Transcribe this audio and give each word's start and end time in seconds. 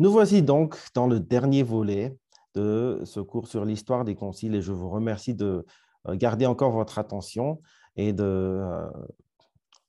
Nous 0.00 0.12
voici 0.12 0.42
donc 0.42 0.78
dans 0.94 1.08
le 1.08 1.18
dernier 1.18 1.64
volet 1.64 2.16
de 2.54 3.00
ce 3.04 3.18
cours 3.18 3.48
sur 3.48 3.64
l'histoire 3.64 4.04
des 4.04 4.14
conciles 4.14 4.54
et 4.54 4.62
je 4.62 4.70
vous 4.70 4.88
remercie 4.88 5.34
de 5.34 5.66
euh, 6.06 6.14
garder 6.14 6.46
encore 6.46 6.70
votre 6.70 7.00
attention 7.00 7.60
et 7.96 8.12
de 8.12 8.22
euh, 8.22 8.88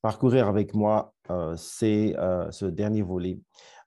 parcourir 0.02 0.48
avec 0.48 0.74
moi 0.74 1.14
euh, 1.30 1.56
ce 1.56 2.66
dernier 2.66 3.04
volet. 3.04 3.40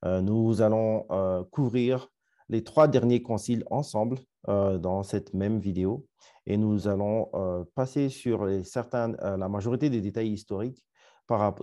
Nous 0.04 0.62
allons 0.62 1.06
couvrir 1.52 2.08
les 2.48 2.64
trois 2.64 2.88
derniers 2.88 3.22
conciles 3.22 3.62
ensemble 3.70 4.18
dans 4.48 5.04
cette 5.04 5.32
même 5.32 5.60
vidéo 5.60 6.06
et 6.44 6.56
nous 6.56 6.88
allons 6.88 7.30
passer 7.76 8.08
sur 8.08 8.48
certains, 8.64 9.12
la 9.12 9.48
majorité 9.48 9.90
des 9.90 10.00
détails 10.00 10.32
historiques 10.32 10.84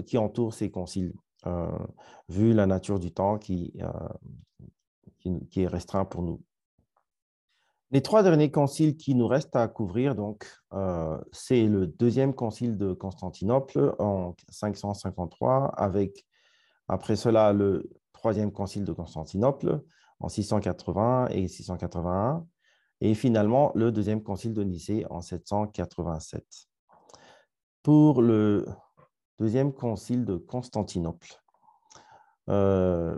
qui 0.05 0.17
entourent 0.17 0.53
ces 0.53 0.71
conciles. 0.71 1.11
Vu 2.27 2.53
la 2.53 2.65
nature 2.65 2.99
du 2.99 3.11
temps 3.13 3.37
qui, 3.37 3.73
qui, 5.49 5.61
est 5.61 5.67
restreint 5.67 6.05
pour 6.05 6.21
nous. 6.21 6.41
Les 7.91 8.01
trois 8.01 8.21
derniers 8.21 8.51
conciles 8.51 8.97
qui 8.97 9.15
nous 9.15 9.27
restent 9.27 9.55
à 9.55 9.67
couvrir, 9.67 10.13
donc, 10.13 10.47
euh, 10.73 11.19
c'est 11.31 11.65
le 11.65 11.87
deuxième 11.87 12.35
concile 12.35 12.77
de 12.77 12.93
Constantinople 12.93 13.95
en 13.97 14.35
553, 14.49 15.73
avec 15.75 16.27
après 16.87 17.15
cela 17.15 17.51
le 17.51 17.89
troisième 18.13 18.51
concile 18.51 18.83
de 18.83 18.93
Constantinople 18.93 19.81
en 20.19 20.29
680 20.29 21.29
et 21.29 21.47
681, 21.47 22.45
et 23.01 23.15
finalement 23.15 23.71
le 23.73 23.91
deuxième 23.91 24.21
concile 24.21 24.53
de 24.53 24.63
Nicée 24.63 25.05
en 25.09 25.21
787. 25.21 26.45
Pour 27.81 28.21
le 28.21 28.67
deuxième 29.39 29.73
concile 29.73 30.25
de 30.25 30.35
Constantinople, 30.35 31.41
euh, 32.49 33.17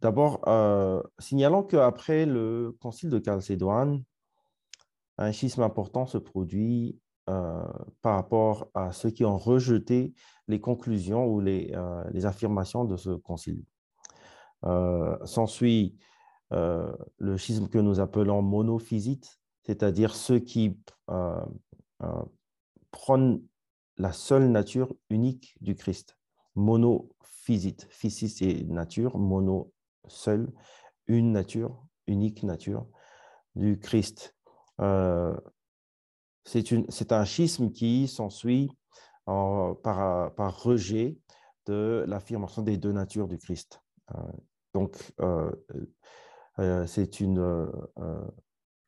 D'abord, 0.00 0.40
euh, 0.48 1.02
signalons 1.18 1.62
qu'après 1.62 2.24
le 2.24 2.74
concile 2.80 3.10
de 3.10 3.20
Chalcédoine, 3.22 4.02
un 5.18 5.32
schisme 5.32 5.62
important 5.62 6.06
se 6.06 6.16
produit 6.16 6.98
euh, 7.28 7.62
par 8.00 8.14
rapport 8.14 8.68
à 8.72 8.92
ceux 8.92 9.10
qui 9.10 9.26
ont 9.26 9.36
rejeté 9.36 10.14
les 10.48 10.58
conclusions 10.58 11.26
ou 11.26 11.40
les, 11.40 11.72
euh, 11.74 12.24
affirmations 12.24 12.84
de 12.84 12.96
ce 12.96 13.10
concile. 13.10 13.62
S'ensuit 15.24 15.96
le 16.50 17.36
schisme 17.36 17.68
que 17.68 17.78
nous 17.78 18.00
appelons 18.00 18.42
monophysite, 18.42 19.40
c'est-à-dire 19.62 20.14
ceux 20.14 20.38
qui 20.38 20.78
prônent 22.90 23.42
la 24.00 24.12
seule 24.12 24.48
nature 24.48 24.94
unique 25.10 25.54
du 25.60 25.74
Christ. 25.74 26.16
Monophysite, 26.54 27.86
physis 27.90 28.40
et 28.40 28.64
nature, 28.64 29.18
mono 29.18 29.72
seule, 30.08 30.50
une 31.06 31.32
nature, 31.32 31.84
unique 32.06 32.42
nature 32.42 32.86
du 33.54 33.78
Christ. 33.78 34.34
Euh, 34.80 35.36
c'est 36.44 37.12
un 37.12 37.24
schisme 37.26 37.70
qui 37.72 38.08
s'ensuit 38.08 38.70
par, 39.26 40.34
par, 40.34 40.62
rejet 40.62 41.18
de 41.66 42.02
l'affirmation 42.08 42.62
des 42.62 42.78
deux 42.78 42.92
natures 42.92 43.28
du 43.28 43.36
Christ. 43.36 43.82
Euh, 44.14 44.32
donc, 44.72 44.96
euh, 45.20 46.86
c'est 46.86 47.20
une 47.20 47.70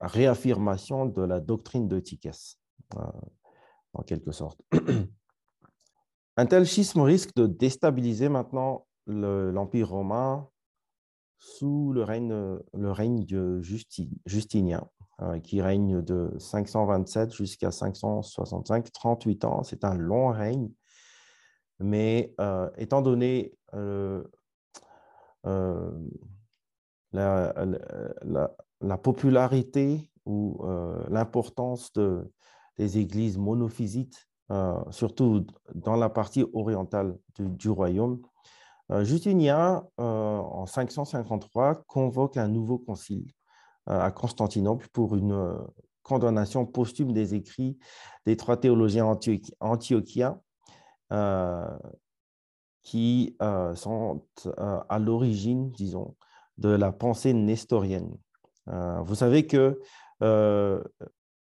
réaffirmation 0.00 1.04
de 1.06 1.22
la 1.22 1.38
doctrine 1.38 1.86
de 1.86 2.00
Tychès, 2.00 2.58
en 3.94 4.02
quelque 4.02 4.32
sorte. 4.32 4.60
Un 6.36 6.46
tel 6.46 6.64
schisme 6.66 7.00
risque 7.00 7.34
de 7.36 7.46
déstabiliser 7.46 8.28
maintenant 8.28 8.86
l'Empire 9.06 9.90
romain 9.90 10.48
sous 11.38 11.92
le 11.92 12.02
règne, 12.02 13.24
de 13.24 13.60
Justinien, 14.26 14.88
euh, 15.20 15.40
qui 15.40 15.60
règne 15.60 16.00
de 16.00 16.32
527 16.38 17.34
jusqu'à 17.34 17.70
565, 17.70 18.92
38 18.92 19.44
ans. 19.44 19.62
C'est 19.62 19.84
un 19.84 19.94
long 19.94 20.28
règne, 20.28 20.70
mais 21.80 22.32
euh, 22.40 22.70
étant 22.78 23.02
donné 23.02 23.52
euh, 23.74 24.22
la, 27.12 27.52
la, 28.80 28.98
popularité 28.98 30.08
ou 30.24 30.64
l'importance 31.10 31.92
de, 31.92 32.30
des 32.78 32.98
églises 32.98 33.38
monophysites, 33.38 34.28
surtout 34.90 35.46
dans 35.74 35.96
la 35.96 36.10
partie 36.10 36.44
orientale 36.52 37.16
du 37.38 37.70
royaume, 37.70 38.20
euh, 38.92 39.04
Justinien, 39.04 39.86
euh, 40.00 40.38
en 40.38 40.66
553, 40.66 41.84
convoque 41.86 42.36
un 42.36 42.48
nouveau 42.48 42.78
concile 42.78 43.26
euh, 43.88 43.98
à 43.98 44.10
Constantinople 44.10 44.88
pour 44.92 45.16
une 45.16 45.58
condamnation 46.02 46.66
posthume 46.66 47.12
des 47.12 47.34
écrits 47.34 47.78
des 48.26 48.36
trois 48.36 48.56
théologiens 48.56 49.06
antiochiens 49.60 50.40
qui 52.82 53.36
sont 53.38 54.26
à 54.58 54.98
l'origine, 54.98 55.70
disons, 55.70 56.16
de 56.58 56.70
la 56.70 56.90
pensée 56.90 57.32
nestorienne. 57.32 58.16
vous 58.66 59.14
savez 59.14 59.46
que 59.46 59.80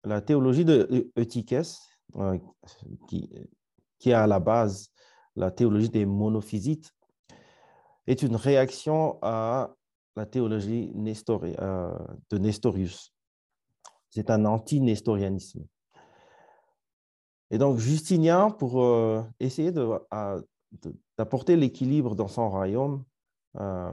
la 0.04 0.22
théologie 0.22 0.66
de 0.66 1.12
Eutychès, 1.18 1.80
qui, 3.08 3.30
qui 4.00 4.10
est 4.10 4.14
à 4.14 4.28
la 4.28 4.40
base 4.40 4.92
la 5.36 5.52
théologie 5.52 5.90
des 5.90 6.06
monophysites, 6.06 6.94
est 8.08 8.24
une 8.24 8.36
réaction 8.36 9.20
à 9.22 9.76
la 10.16 10.26
théologie 10.26 10.92
euh, 10.98 11.98
de 12.30 12.38
Nestorius. 12.38 13.14
C'est 14.10 14.30
un 14.30 14.46
anti-nestorianisme. 14.46 15.66
Et 17.52 17.58
donc, 17.58 17.78
Justinien, 17.78 18.52
pour 18.52 18.84
euh, 18.84 19.24
essayer 19.40 19.72
d'apporter 21.18 21.56
l'équilibre 21.56 22.16
dans 22.16 22.28
son 22.28 22.50
royaume 22.50 23.04
euh, 23.60 23.92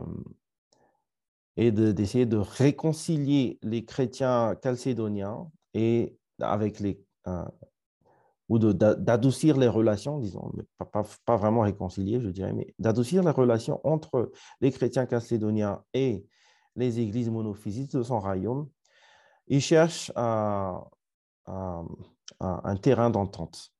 et 1.57 1.71
d'essayer 1.71 2.27
de, 2.27 2.37
réconcilier 2.37 3.59
les 3.63 3.85
chrétiens 3.85 4.57
chalcédoniens 4.63 5.51
et 5.77 6.17
avec 6.41 6.81
les, 6.81 6.99
ou 8.49 8.59
d'adoucir 8.59 9.59
les 9.59 9.69
relations, 9.69 10.19
disons, 10.19 10.51
pas, 10.79 11.05
pas, 11.27 11.37
vraiment 11.37 11.61
réconcilier, 11.61 12.19
je 12.21 12.31
dirais, 12.31 12.55
mais 12.55 12.75
d'adoucir 12.79 13.23
les 13.23 13.31
relations 13.31 13.81
entre 13.85 14.33
les 14.63 14.73
chrétiens 14.73 15.07
chalcédoniens 15.09 15.83
et 15.93 16.25
les 16.77 16.99
églises 16.99 17.29
monophysites 17.29 17.95
de 17.95 18.03
son 18.03 18.21
royaume, 18.21 18.69
il 19.49 19.61
cherche 19.61 20.11
un, 20.17 20.83
terrain 22.81 23.11
d'entente. 23.11 23.71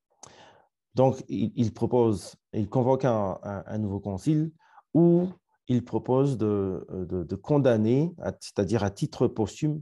Donc, 0.95 1.25
il, 1.29 1.73
propose, 1.73 2.35
il 2.53 2.69
convoque 2.69 3.07
un, 3.07 3.79
nouveau 3.79 4.01
concile 4.01 4.53
où 4.93 5.29
il 5.69 5.83
propose 5.83 6.37
de, 6.37 6.87
de 6.91 7.37
condamner, 7.37 8.15
c'est-à-dire 8.41 8.85
à 8.85 8.91
titre 8.91 9.29
posthume, 9.29 9.81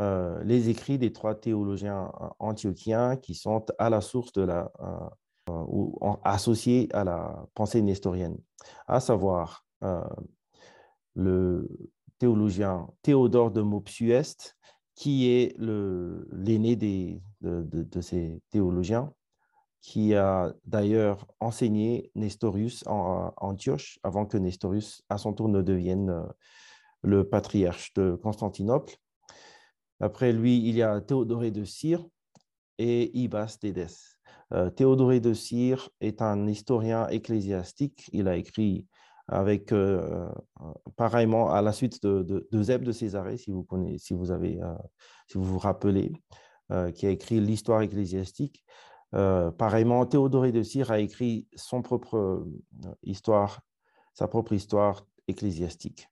euh, 0.00 0.42
les 0.42 0.70
écrits 0.70 0.98
des 0.98 1.12
trois 1.12 1.36
théologiens 1.36 2.10
euh, 2.20 2.26
antiochiens 2.40 3.16
qui 3.16 3.34
sont 3.34 3.64
à 3.78 3.90
la 3.90 4.00
source 4.00 4.32
de 4.32 4.42
la, 4.42 4.72
euh, 4.80 5.54
ou 5.68 5.96
associés 6.24 6.88
à 6.92 7.04
la 7.04 7.46
pensée 7.54 7.80
nestorienne, 7.82 8.36
à 8.86 8.98
savoir 9.00 9.64
le 11.14 11.68
théologien 12.18 12.88
Théodore 13.02 13.50
de 13.50 13.60
Mopsueste, 13.60 14.56
qui 14.94 15.28
est 15.28 15.54
l'aîné 15.58 16.76
de, 16.76 18.00
ces 18.00 18.40
théologiens, 18.48 19.12
qui 19.82 20.14
a 20.14 20.54
d'ailleurs 20.64 21.26
enseigné 21.40 22.10
Nestorius 22.14 22.82
en 22.86 23.34
Antioche 23.36 23.98
avant 24.02 24.24
que 24.24 24.38
Nestorius, 24.38 25.02
à 25.10 25.18
son 25.18 25.34
tour, 25.34 25.50
ne 25.50 25.60
devienne 25.60 26.24
le 27.02 27.28
patriarche 27.28 27.92
de 27.92 28.14
Constantinople. 28.14 28.94
Après 30.04 30.34
lui, 30.34 30.58
il 30.58 30.76
y 30.76 30.82
a 30.82 31.00
Théodoré 31.00 31.50
de 31.50 31.64
Cire 31.64 32.04
et 32.76 33.10
Ibas 33.18 33.56
d'Édès. 33.62 34.18
Euh, 34.52 34.68
Théodoré 34.68 35.18
de 35.18 35.32
Cire 35.32 35.88
est 36.02 36.20
un 36.20 36.46
historien 36.46 37.08
ecclésiastique. 37.08 38.10
Il 38.12 38.28
a 38.28 38.36
écrit 38.36 38.86
avec, 39.28 39.72
euh, 39.72 40.28
euh, 40.60 40.72
pareillement, 40.96 41.50
à 41.50 41.62
la 41.62 41.72
suite 41.72 42.02
de, 42.02 42.22
de, 42.22 42.46
de 42.52 42.62
Zeb 42.62 42.82
de 42.82 42.92
Césarée, 42.92 43.38
si 43.38 43.50
vous, 43.50 43.64
connaissez, 43.64 43.96
si 43.96 44.12
vous, 44.12 44.30
avez, 44.30 44.60
si 45.26 45.38
vous 45.38 45.44
vous 45.44 45.58
rappelez, 45.58 46.12
qui 46.94 47.06
a 47.06 47.10
écrit 47.10 47.40
l'histoire 47.40 47.80
ecclésiastique. 47.80 48.62
pareillement, 49.10 50.04
Théodoré 50.04 50.52
de 50.52 50.62
Cire 50.62 50.90
a 50.90 50.98
écrit 50.98 51.48
son 51.56 51.80
propre 51.80 52.46
histoire, 53.02 53.62
sa 54.12 54.28
propre 54.28 54.52
histoire 54.52 55.06
ecclésiastique. 55.28 56.10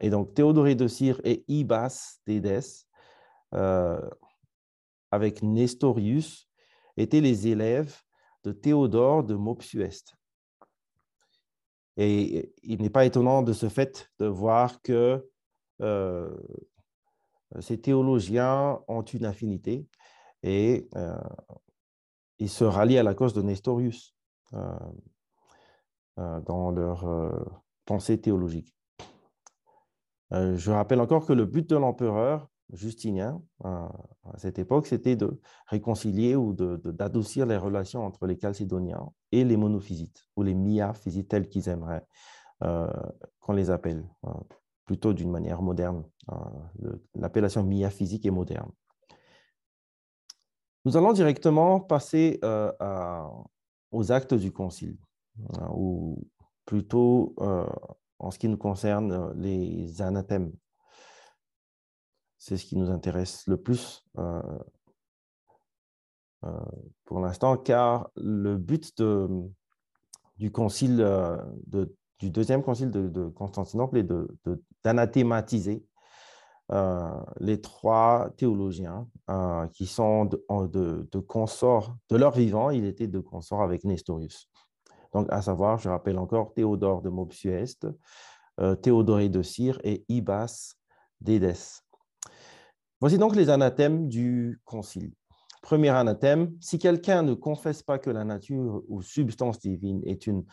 et 0.00 0.08
donc, 0.08 0.32
Théodoré 0.32 0.74
de 0.74 0.88
Cire 0.88 1.20
et 1.24 1.44
Ibas 1.46 2.20
d'Édès 2.26 2.87
euh, 3.54 4.00
avec 5.10 5.42
Nestorius 5.42 6.48
étaient 6.96 7.20
les 7.20 7.48
élèves 7.48 7.96
de 8.44 8.52
Théodore 8.52 9.24
de 9.24 9.34
Mopsueste. 9.34 10.14
Et 11.96 12.54
il 12.62 12.80
n'est 12.82 12.90
pas 12.90 13.06
étonnant 13.06 13.42
de 13.42 13.52
ce 13.52 13.68
fait 13.68 14.08
de 14.18 14.26
voir 14.26 14.80
que 14.82 15.28
ces 17.60 17.80
théologiens 17.80 18.80
ont 18.86 19.02
une 19.02 19.24
affinité 19.24 19.86
et 20.42 20.88
ils 22.38 22.48
se 22.48 22.64
rallient 22.64 22.98
à 22.98 23.02
la 23.02 23.14
cause 23.14 23.32
de 23.32 23.42
Nestorius 23.42 24.14
dans 26.16 26.70
leur 26.70 27.04
pensée 27.84 28.20
théologique. 28.20 28.72
Je 30.30 30.70
rappelle 30.70 31.00
encore 31.00 31.26
que 31.26 31.32
le 31.32 31.46
but 31.46 31.68
de 31.68 31.76
l'empereur 31.76 32.48
Justinien, 32.72 33.42
à 33.64 33.90
cette 34.36 34.58
époque, 34.58 34.86
c'était 34.86 35.16
de 35.16 35.40
réconcilier 35.66 36.36
ou 36.36 36.52
d'adoucir 36.52 37.46
les 37.46 37.56
relations 37.56 38.04
entre 38.04 38.26
les 38.26 38.38
Chalcédoniens 38.38 39.08
et 39.32 39.42
les 39.44 39.56
monophysites, 39.56 40.28
ou 40.36 40.42
les 40.42 40.54
miaphysites, 40.54 41.28
tels 41.28 41.48
qu'ils 41.48 41.68
aimeraient 41.68 42.06
qu'on 42.60 43.52
les 43.52 43.70
appelle, 43.70 44.06
plutôt 44.84 45.14
d'une 45.14 45.30
manière 45.30 45.62
moderne. 45.62 46.04
L'appellation 47.14 47.62
miaphysique 47.62 48.26
est 48.26 48.30
moderne. 48.30 48.70
Nous 50.84 50.96
allons 50.96 51.12
directement 51.12 51.80
passer 51.80 52.38
aux 53.90 54.12
actes 54.12 54.34
du 54.34 54.52
concile, 54.52 54.98
ou 55.72 56.22
plutôt 56.66 57.34
en 58.18 58.30
ce 58.30 58.38
qui 58.38 58.48
nous 58.48 58.58
concerne 58.58 59.32
les 59.40 60.02
anathèmes 60.02 60.52
c'est 62.48 62.56
ce 62.56 62.64
qui 62.64 62.76
nous 62.76 62.90
intéresse 62.90 63.46
le 63.46 63.58
plus 63.58 64.06
euh, 64.16 64.40
euh, 66.44 66.50
pour 67.04 67.20
l'instant, 67.20 67.58
car 67.58 68.08
le 68.16 68.56
but 68.56 69.00
euh, 69.00 69.28
du 70.36 70.50
deuxième 72.30 72.62
concile 72.62 72.90
de, 72.90 73.28
Constantinople 73.28 73.98
est 73.98 74.08
d'anathématiser 74.82 75.84
les 77.40 77.60
trois 77.60 78.30
théologiens 78.36 79.08
qui 79.72 79.86
sont 79.86 80.24
de, 80.26 81.08
de, 81.10 81.18
consort 81.18 81.96
de 82.08 82.16
leur 82.16 82.32
vivant. 82.32 82.70
Il 82.70 82.84
était 82.84 83.08
de 83.08 83.20
consort 83.20 83.62
avec 83.62 83.84
Nestorius. 83.84 84.50
Donc, 85.12 85.26
à 85.30 85.42
savoir, 85.42 85.78
je 85.78 85.88
rappelle 85.88 86.18
encore 86.18 86.52
Théodore 86.54 87.02
de 87.02 87.08
Mopsueste, 87.08 87.86
Théodoré 88.82 89.28
de 89.28 89.42
Cire 89.42 89.80
et 89.82 90.04
Ibas 90.08 90.74
d'Édesse. 91.20 91.87
Voici 93.00 93.18
donc 93.18 93.36
les 93.36 93.48
anathèmes 93.48 94.08
du 94.08 94.60
concile. 94.64 95.12
Premier 95.62 95.90
anathème, 95.90 96.56
si 96.60 96.78
quelqu'un 96.78 97.22
ne 97.22 97.34
confesse 97.34 97.82
pas 97.82 97.98
que 97.98 98.10
la 98.10 98.24
nature 98.24 98.82
ou 98.88 99.02
substance 99.02 99.60
divine 99.60 100.02
est 100.04 100.26
une, 100.26 100.44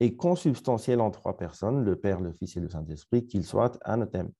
et 0.00 0.16
consubstantielle 0.16 1.00
en 1.00 1.10
trois 1.10 1.36
personnes, 1.36 1.84
le 1.84 1.96
Père, 1.96 2.20
le 2.20 2.32
Fils 2.32 2.56
et 2.56 2.60
le 2.60 2.68
Saint-Esprit, 2.68 3.26
qu'il 3.26 3.44
soit 3.44 3.78
anathème. 3.82 4.30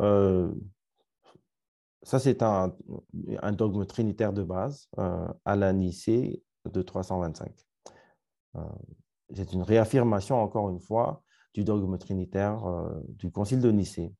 Euh, 0.00 0.52
ça, 2.02 2.18
c'est 2.18 2.42
un, 2.42 2.72
dogme 3.52 3.84
trinitaire 3.84 4.32
de 4.32 4.42
base 4.42 4.88
euh, 4.98 5.28
à 5.44 5.56
la 5.56 5.72
Nicée 5.72 6.42
de 6.70 6.82
325. 6.82 7.52
Euh, 8.56 8.60
c'est 9.34 9.52
une 9.52 9.62
réaffirmation, 9.62 10.40
encore 10.40 10.70
une 10.70 10.80
fois, 10.80 11.22
du 11.52 11.64
dogme 11.64 11.98
trinitaire 11.98 12.62
du 13.08 13.30
Concile 13.30 13.60
de 13.60 13.70
Nicée. 13.70 14.14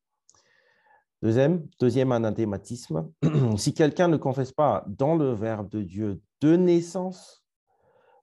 Deuxième, 1.22 1.66
deuxième 1.80 2.12
anathématisme, 2.12 3.10
si 3.56 3.72
quelqu'un 3.72 4.08
ne 4.08 4.18
confesse 4.18 4.52
pas 4.52 4.84
dans 4.86 5.16
le 5.16 5.32
Verbe 5.32 5.70
de 5.70 5.80
Dieu 5.80 6.20
de 6.42 6.56
naissance, 6.56 7.42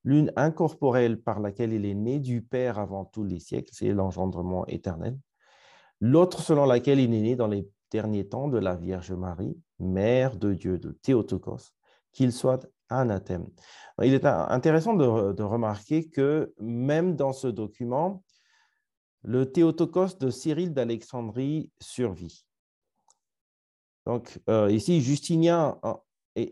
l'une 0.03 0.31
incorporelle 0.35 1.19
par 1.19 1.39
laquelle 1.39 1.73
il 1.73 1.85
est 1.85 1.95
né 1.95 2.19
du 2.19 2.43
Père 2.43 2.77
avant 2.77 3.05
tous 3.05 3.23
les 3.23 3.39
siècles, 3.39 3.71
c'est 3.73 3.89
l'engendrement 3.89 4.67
éternel, 4.67 5.17
l'autre 6.01 6.41
selon 6.41 6.65
laquelle 6.65 6.99
il 6.99 7.11
est 7.13 7.21
né 7.21 7.35
dans 7.35 7.47
les 7.47 7.67
derniers 7.89 8.27
temps 8.27 8.47
de 8.47 8.59
la 8.59 8.75
Vierge 8.75 9.11
Marie, 9.11 9.57
mère 9.79 10.37
de 10.37 10.53
Dieu, 10.53 10.77
de 10.77 10.91
Théotokos, 10.91 11.71
qu'il 12.11 12.31
soit 12.31 12.67
anathème. 12.89 13.47
Il 14.03 14.13
est 14.13 14.25
intéressant 14.25 14.93
de, 14.93 15.33
de 15.33 15.43
remarquer 15.43 16.09
que 16.09 16.53
même 16.59 17.15
dans 17.15 17.33
ce 17.33 17.47
document, 17.47 18.23
le 19.23 19.51
Théotokos 19.51 20.17
de 20.19 20.29
Cyril 20.29 20.73
d'Alexandrie 20.73 21.71
survit. 21.79 22.45
Donc, 24.05 24.39
euh, 24.49 24.69
ici, 24.71 25.01
Justinien, 25.01 25.77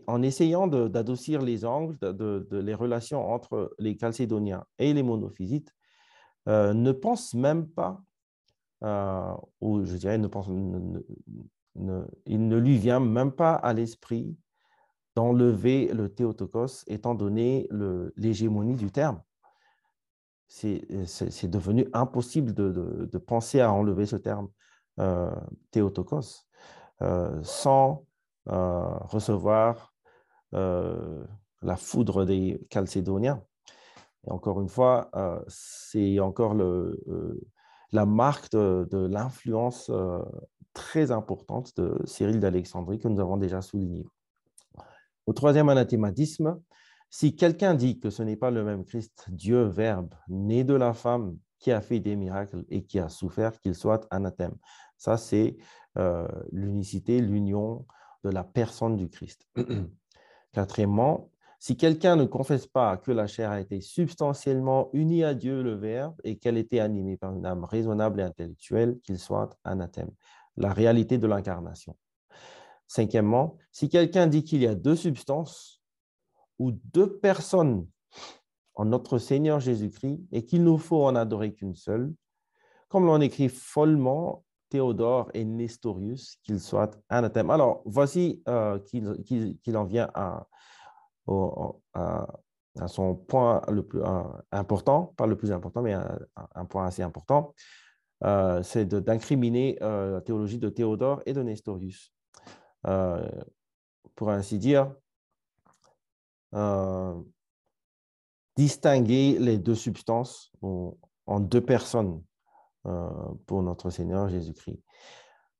en, 0.06 0.22
essayant 0.22 0.66
d'adoucir 0.66 1.42
les 1.42 1.64
angles, 1.64 1.98
de, 2.00 2.46
les 2.52 2.74
relations 2.74 3.30
entre 3.30 3.74
les 3.78 3.98
Chalcédoniens 3.98 4.64
et 4.78 4.92
les 4.94 5.02
monophysites, 5.02 5.74
euh, 6.48 6.72
ne 6.72 6.92
pense 6.92 7.34
même 7.34 7.68
pas, 7.68 8.02
euh, 8.84 9.34
ou 9.60 9.84
je 9.84 9.96
dirais, 9.96 10.18
il 12.26 12.48
ne 12.48 12.56
lui 12.56 12.78
vient 12.78 13.00
même 13.00 13.32
pas 13.32 13.54
à 13.54 13.72
l'esprit 13.72 14.36
d'enlever 15.14 15.88
le 15.92 16.08
théotokos, 16.08 16.84
étant 16.86 17.14
donné 17.14 17.68
l'hégémonie 18.16 18.76
du 18.76 18.90
terme. 18.90 19.20
C'est 20.48 21.50
devenu 21.50 21.86
impossible 21.92 22.54
de, 22.54 22.70
de, 23.10 23.18
penser 23.18 23.60
à 23.60 23.72
enlever 23.72 24.06
ce 24.06 24.16
terme 24.16 24.48
théotokos. 25.70 26.46
Euh, 27.02 27.40
sans 27.42 28.06
euh, 28.48 28.96
recevoir 29.00 29.92
euh, 30.54 31.24
la 31.60 31.76
foudre 31.76 32.24
des 32.24 32.64
Chalcédoniens. 32.72 33.42
Et 34.24 34.30
encore 34.30 34.60
une 34.60 34.68
fois, 34.68 35.10
c'est 35.48 36.20
encore 36.20 36.54
la 36.54 38.06
marque 38.06 38.52
de, 38.52 39.06
l'influence 39.06 39.90
très 40.74 41.10
importante 41.10 41.76
de 41.76 42.00
Cyril 42.04 42.38
d'Alexandrie 42.38 43.00
que 43.00 43.08
nous 43.08 43.18
avons 43.18 43.36
déjà 43.36 43.62
souligné. 43.62 44.06
Au 45.26 45.32
troisième 45.32 45.68
anathématisme, 45.68 46.60
si 47.10 47.34
quelqu'un 47.34 47.74
dit 47.74 47.98
que 47.98 48.10
ce 48.10 48.22
n'est 48.22 48.36
pas 48.36 48.52
le 48.52 48.62
même 48.62 48.84
Christ, 48.84 49.26
Dieu 49.28 49.64
Verbe, 49.64 50.14
né 50.28 50.62
de 50.62 50.74
la 50.74 50.94
femme, 50.94 51.36
qui 51.58 51.72
a 51.72 51.80
fait 51.80 52.00
des 52.00 52.14
miracles 52.14 52.64
et 52.68 52.84
qui 52.84 53.00
a 53.00 53.08
souffert, 53.08 53.58
qu'il 53.60 53.74
soit 53.74 54.06
anathème. 54.10 54.54
Ça, 54.98 55.16
c'est 55.16 55.56
euh, 55.98 56.26
l'unicité, 56.50 57.20
l'union 57.20 57.86
de 58.24 58.30
la 58.30 58.44
personne 58.44 58.96
du 58.96 59.08
Christ. 59.08 59.46
Quatrièmement, 60.52 61.30
si 61.58 61.76
quelqu'un 61.76 62.16
ne 62.16 62.24
confesse 62.24 62.66
pas 62.66 62.96
que 62.96 63.12
la 63.12 63.26
chair 63.26 63.50
a 63.50 63.60
été 63.60 63.80
substantiellement 63.80 64.90
unie 64.92 65.22
à 65.22 65.34
Dieu, 65.34 65.62
le 65.62 65.74
Verbe, 65.74 66.16
et 66.24 66.36
qu'elle 66.36 66.58
était 66.58 66.80
animée 66.80 67.16
par 67.16 67.34
une 67.34 67.46
âme 67.46 67.64
raisonnable 67.64 68.20
et 68.20 68.24
intellectuelle, 68.24 68.98
qu'il 69.04 69.18
soit 69.18 69.56
anathème. 69.64 70.10
La 70.56 70.72
réalité 70.72 71.18
de 71.18 71.26
l'incarnation. 71.26 71.96
Cinquièmement, 72.88 73.56
si 73.70 73.88
quelqu'un 73.88 74.26
dit 74.26 74.44
qu'il 74.44 74.60
y 74.60 74.66
a 74.66 74.74
deux 74.74 74.96
substances 74.96 75.82
ou 76.58 76.72
deux 76.72 77.18
personnes 77.18 77.86
en 78.74 78.84
notre 78.84 79.18
Seigneur 79.18 79.60
Jésus-Christ 79.60 80.20
et 80.32 80.44
qu'il 80.44 80.64
nous 80.64 80.78
faut 80.78 81.04
en 81.04 81.14
adorer 81.14 81.54
qu'une 81.54 81.76
seule, 81.76 82.12
comme 82.88 83.06
l'on 83.06 83.20
écrit 83.20 83.48
follement 83.48 84.44
Théodore 84.72 85.28
et 85.34 85.44
Nestorius, 85.44 86.38
qu'ils 86.42 86.58
soient 86.58 86.90
anathèmes. 87.10 87.50
Alors, 87.50 87.82
voici 87.84 88.42
euh, 88.48 88.78
qu'il 88.78 89.76
en 89.76 89.84
vient 89.84 90.10
à, 90.14 90.46
son 92.86 93.14
point 93.14 93.60
le 93.68 93.82
plus 93.82 94.00
important, 94.50 95.12
pas 95.18 95.26
le 95.26 95.36
plus 95.36 95.52
important, 95.52 95.82
mais 95.82 95.92
un, 95.92 96.64
point 96.64 96.86
assez 96.86 97.02
important, 97.02 97.54
euh, 98.24 98.62
c'est 98.62 98.86
d'incriminer 98.86 99.76
euh, 99.82 100.14
la 100.14 100.20
théologie 100.22 100.58
de 100.58 100.70
Théodore 100.70 101.20
et 101.26 101.34
de 101.34 101.42
Nestorius. 101.42 102.14
pour 104.14 104.30
ainsi 104.30 104.58
dire, 104.58 104.90
distinguer 108.56 109.38
les 109.38 109.58
deux 109.58 109.74
substances 109.74 110.50
en 111.26 111.40
deux 111.40 111.60
personnes 111.60 112.22
euh, 112.22 112.31
pour 113.46 113.62
notre 113.62 113.90
Seigneur 113.90 114.28
Jésus-Christ. 114.28 114.82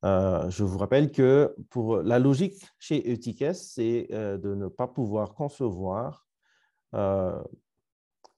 Euh, 0.04 0.50
je 0.50 0.64
vous 0.64 0.78
rappelle 0.78 1.12
que 1.12 1.54
pour 1.70 1.98
la 1.98 2.18
logique 2.18 2.66
chez 2.78 3.08
Eutyches, 3.08 3.56
c'est 3.56 4.08
euh, 4.10 4.36
de 4.36 4.54
ne 4.54 4.68
pas 4.68 4.88
pouvoir 4.88 5.34
concevoir 5.34 6.26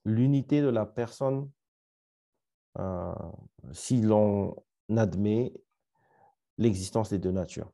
l'unité 0.05 0.61
de 0.63 0.69
la 0.69 0.87
personne 0.87 1.51
si 3.73 4.01
l'on 4.01 4.55
admet 4.97 5.53
l'existence 6.57 7.11
des 7.11 7.19
deux 7.19 7.33
natures. 7.33 7.73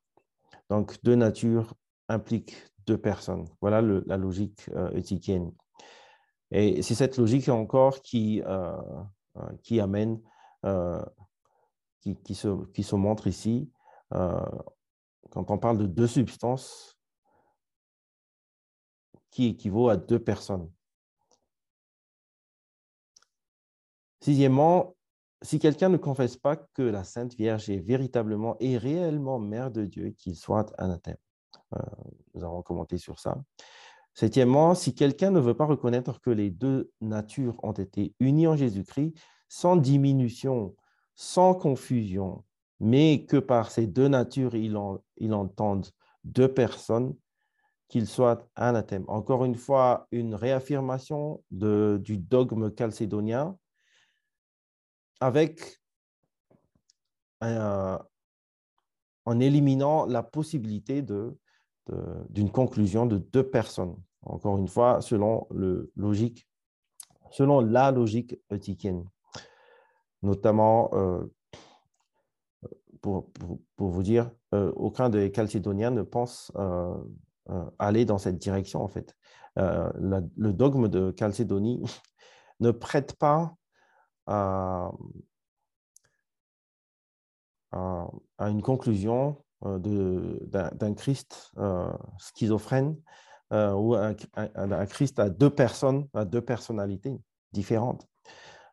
Donc, 0.70 0.96
deux 1.02 1.16
natures 1.16 1.74
impliquent 2.08 2.56
deux 2.86 2.96
personnes. 2.96 3.46
Voilà 3.60 3.82
la 3.82 4.16
logique 4.16 4.70
eutychienne. 4.94 5.52
Et 6.50 6.80
c'est 6.80 6.94
cette 6.94 7.18
logique 7.18 7.50
encore 7.50 8.00
qui, 8.00 8.42
qui 9.62 9.80
amène 9.80 10.14
euh, 10.14 10.39
qui, 12.00 12.16
qui, 12.16 12.34
se, 12.34 12.64
qui, 12.72 12.82
se, 12.82 12.96
montre 12.96 13.26
ici. 13.26 13.70
Euh, 14.14 14.40
quand 15.30 15.50
on 15.50 15.58
parle 15.58 15.78
de 15.78 15.86
deux 15.86 16.06
substances 16.06 16.98
qui 19.30 19.46
équivaut 19.46 19.88
à 19.88 19.96
deux 19.96 20.18
personnes. 20.18 20.70
Sixièmement, 24.20 24.96
si 25.42 25.58
quelqu'un 25.58 25.88
ne 25.88 25.96
confesse 25.96 26.36
pas 26.36 26.56
que 26.56 26.82
la 26.82 27.04
Sainte 27.04 27.34
Vierge 27.34 27.70
est 27.70 27.78
véritablement 27.78 28.56
et 28.58 28.76
réellement 28.76 29.38
Mère 29.38 29.70
de 29.70 29.86
Dieu, 29.86 30.10
qu'il 30.10 30.36
soit 30.36 30.74
anathème. 30.78 31.16
Euh, 31.74 31.78
nous 32.34 32.44
avons 32.44 32.62
commenté 32.62 32.98
sur 32.98 33.18
ça. 33.18 33.38
Septièmement, 34.12 34.74
si 34.74 34.94
quelqu'un 34.94 35.30
ne 35.30 35.40
veut 35.40 35.56
pas 35.56 35.64
reconnaître 35.64 36.20
que 36.20 36.30
les 36.30 36.50
deux 36.50 36.90
natures 37.00 37.56
ont 37.62 37.72
été 37.72 38.14
unies 38.18 38.48
en 38.48 38.56
Jésus-Christ, 38.56 39.14
sans 39.50 39.76
diminution, 39.76 40.76
sans 41.16 41.54
confusion, 41.54 42.44
mais 42.78 43.26
que 43.26 43.36
par 43.36 43.70
ces 43.72 43.86
deux 43.88 44.06
natures, 44.06 44.54
il, 44.54 44.76
entende 45.34 45.88
deux 46.24 46.48
personnes, 46.54 47.14
qu'il 47.88 48.06
soit 48.06 48.48
anathème. 48.54 49.04
Encore 49.08 49.44
une 49.44 49.56
fois, 49.56 50.06
une 50.12 50.36
réaffirmation 50.36 51.42
du 51.50 52.16
dogme 52.16 52.70
chalcédonien 52.78 53.58
avec 55.18 55.82
en 57.40 57.98
éliminant 59.40 60.06
la 60.06 60.22
possibilité 60.22 61.02
d'une 61.02 62.50
conclusion 62.52 63.04
de 63.04 63.18
deux 63.18 63.50
personnes. 63.50 63.96
Encore 64.22 64.58
une 64.58 64.68
fois, 64.68 65.00
selon, 65.02 65.48
selon 67.32 67.60
la 67.60 67.90
logique 67.90 68.38
éthiquienne. 68.48 69.04
Notamment, 70.22 70.90
euh, 70.92 71.24
pour, 73.00 73.30
vous 73.78 74.02
dire, 74.02 74.30
euh, 74.54 74.70
aucun 74.76 75.08
des 75.08 75.32
Chalcédoniens 75.34 75.90
ne 75.90 76.02
pense 76.02 76.52
euh, 76.56 76.94
aller 77.78 78.04
dans 78.04 78.18
cette 78.18 78.38
direction, 78.38 78.82
en 78.82 78.88
fait. 78.88 79.16
le 79.56 80.52
dogme 80.52 80.88
de 80.88 81.14
Chalcédonie 81.18 81.82
ne 82.60 82.70
prête 82.70 83.16
pas 83.16 83.54
à, 84.26 84.90
une 87.72 88.62
conclusion 88.62 89.42
d'un 89.62 90.94
Christ 90.94 91.52
schizophrène 92.18 93.00
ou 93.50 93.94
un, 93.94 94.86
Christ 94.86 95.18
à 95.18 95.30
deux 95.30 95.50
personnes, 95.50 96.06
à 96.12 96.24
deux 96.24 96.42
personnalités 96.42 97.18
différentes. 97.52 98.09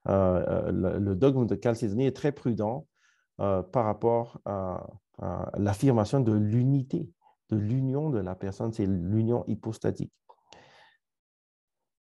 Le, 0.08 1.14
dogme 1.16 1.46
de 1.46 1.60
Chalcédonie 1.62 2.06
est 2.06 2.16
très 2.16 2.32
prudent 2.32 2.88
par 3.38 3.86
rapport 3.86 4.40
à, 4.46 4.88
l'affirmation 5.58 6.20
de 6.20 6.34
l'unité, 6.34 7.10
de 7.50 7.58
l'union 7.58 8.10
de 8.10 8.20
la 8.20 8.36
personne, 8.36 8.72
c'est 8.72 8.86
l'union 8.86 9.44
hypostatique. 9.48 10.14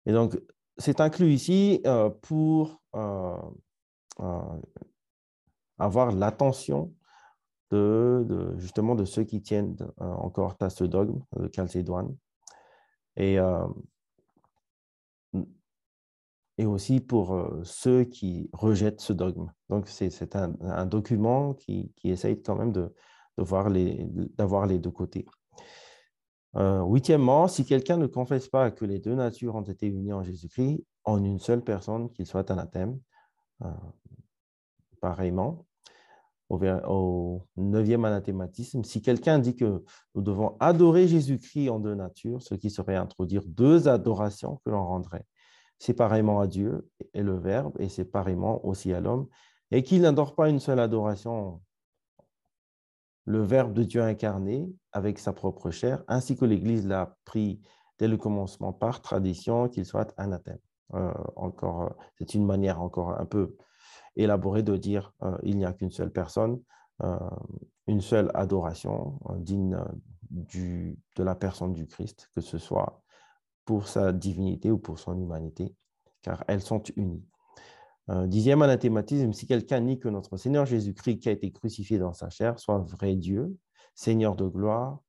Et 0.06 0.12
donc, 0.12 0.40
c'est 0.78 1.00
inclus 1.00 1.32
ici 1.32 1.82
pour 2.22 2.82
avoir 5.78 6.12
l'attention 6.12 6.92
de, 7.70 8.54
justement 8.58 8.94
de 8.94 9.04
ceux 9.04 9.24
qui 9.24 9.42
tiennent 9.42 9.76
encore 9.98 10.56
à 10.60 10.70
ce 10.70 10.84
dogme 10.84 11.20
de 11.36 11.50
Chalcédoine. 11.54 12.16
Et, 13.16 13.38
et 16.62 16.66
aussi 16.66 17.00
pour 17.00 17.48
ceux 17.64 18.04
qui 18.04 18.48
rejettent 18.52 19.00
ce 19.00 19.12
dogme. 19.12 19.50
Donc, 19.68 19.88
c'est 19.88 20.36
un, 20.36 20.86
document 20.86 21.54
qui, 21.54 21.92
qui, 21.96 22.10
essaye 22.10 22.40
quand 22.40 22.54
même 22.54 22.70
de, 22.70 22.94
de 23.36 23.42
voir 23.42 23.68
les, 23.68 24.06
d'avoir 24.36 24.66
les 24.66 24.78
deux 24.78 24.92
côtés. 24.92 25.26
huitièmement, 26.54 27.48
si 27.48 27.64
quelqu'un 27.64 27.96
ne 27.96 28.06
confesse 28.06 28.46
pas 28.46 28.70
que 28.70 28.84
les 28.84 29.00
deux 29.00 29.16
natures 29.16 29.56
ont 29.56 29.62
été 29.62 29.88
unies 29.88 30.12
en 30.12 30.22
Jésus-Christ, 30.22 30.84
en 31.04 31.24
une 31.24 31.40
seule 31.40 31.62
personne, 31.62 32.12
qu'il 32.12 32.26
soit 32.26 32.48
anathème, 32.52 33.00
euh, 33.64 33.70
pareillement, 35.00 35.66
au, 36.48 37.42
neuvième 37.56 38.04
anathématisme, 38.04 38.84
si 38.84 39.02
quelqu'un 39.02 39.40
dit 39.40 39.56
que 39.56 39.82
nous 40.14 40.22
devons 40.22 40.56
adorer 40.60 41.08
Jésus-Christ 41.08 41.70
en 41.70 41.80
deux 41.80 41.94
natures, 41.96 42.40
ce 42.40 42.54
qui 42.54 42.70
serait 42.70 42.94
introduire 42.94 43.42
deux 43.46 43.88
adorations 43.88 44.60
que 44.64 44.70
l'on 44.70 44.86
rendrait 44.86 45.24
séparément 45.82 46.38
à 46.38 46.46
Dieu 46.46 46.88
et 47.12 47.24
le 47.24 47.36
Verbe, 47.36 47.74
et 47.80 47.88
séparément 47.88 48.64
aussi 48.64 48.92
à 48.92 49.00
l'homme, 49.00 49.26
et 49.72 49.82
qu'il 49.82 50.02
n'adore 50.02 50.36
pas 50.36 50.48
une 50.48 50.60
seule 50.60 50.78
adoration, 50.78 51.60
le 53.24 53.42
Verbe 53.42 53.72
de 53.72 53.82
Dieu 53.82 54.00
incarné 54.00 54.72
avec 54.92 55.18
sa 55.18 55.32
propre 55.32 55.72
chair, 55.72 56.04
ainsi 56.06 56.36
que 56.36 56.44
l'Église 56.44 56.86
l'a 56.86 57.16
pris 57.24 57.60
dès 57.98 58.06
le 58.06 58.16
commencement 58.16 58.72
par 58.72 59.02
tradition, 59.02 59.68
qu'il 59.68 59.84
soit 59.84 60.14
anathème. 60.16 60.60
Euh, 60.94 61.12
encore, 61.34 61.82
euh, 61.82 61.90
c'est 62.16 62.34
une 62.34 62.46
manière 62.46 62.80
encore 62.80 63.20
un 63.20 63.26
peu 63.26 63.56
élaborée 64.14 64.62
de 64.62 64.76
dire 64.76 65.12
euh, 65.24 65.36
il 65.42 65.58
n'y 65.58 65.64
a 65.64 65.72
qu'une 65.72 65.90
seule 65.90 66.12
personne, 66.12 66.60
une 67.88 68.00
seule 68.00 68.30
adoration 68.34 69.18
digne 69.38 69.76
de 70.30 71.22
la 71.24 71.34
personne 71.34 71.72
du 71.72 71.88
Christ, 71.88 72.30
que 72.36 72.40
ce 72.40 72.58
soit 72.58 73.01
pour 73.64 73.88
sa 73.88 74.12
divinité 74.12 74.70
ou 74.70 74.78
pour 74.78 74.98
son 74.98 75.18
humanité, 75.18 75.74
car 76.22 76.44
elles 76.48 76.62
sont 76.62 76.82
unies. 76.96 77.24
dixième 78.26 78.62
anathématisme, 78.62 79.32
si 79.32 79.46
quelqu'un 79.46 79.80
nie 79.80 79.98
que 79.98 80.08
notre 80.08 80.36
Seigneur 80.36 80.66
Jésus-Christ 80.66 81.18
qui 81.18 81.28
a 81.28 81.32
été 81.32 81.50
crucifié 81.52 81.98
dans 81.98 82.12
sa 82.12 82.30
chair 82.30 82.58
soit 82.58 82.78
vrai 82.78 83.16
Dieu, 83.16 83.56
Seigneur 83.94 84.36
de 84.36 84.46
gloire, 84.46 85.00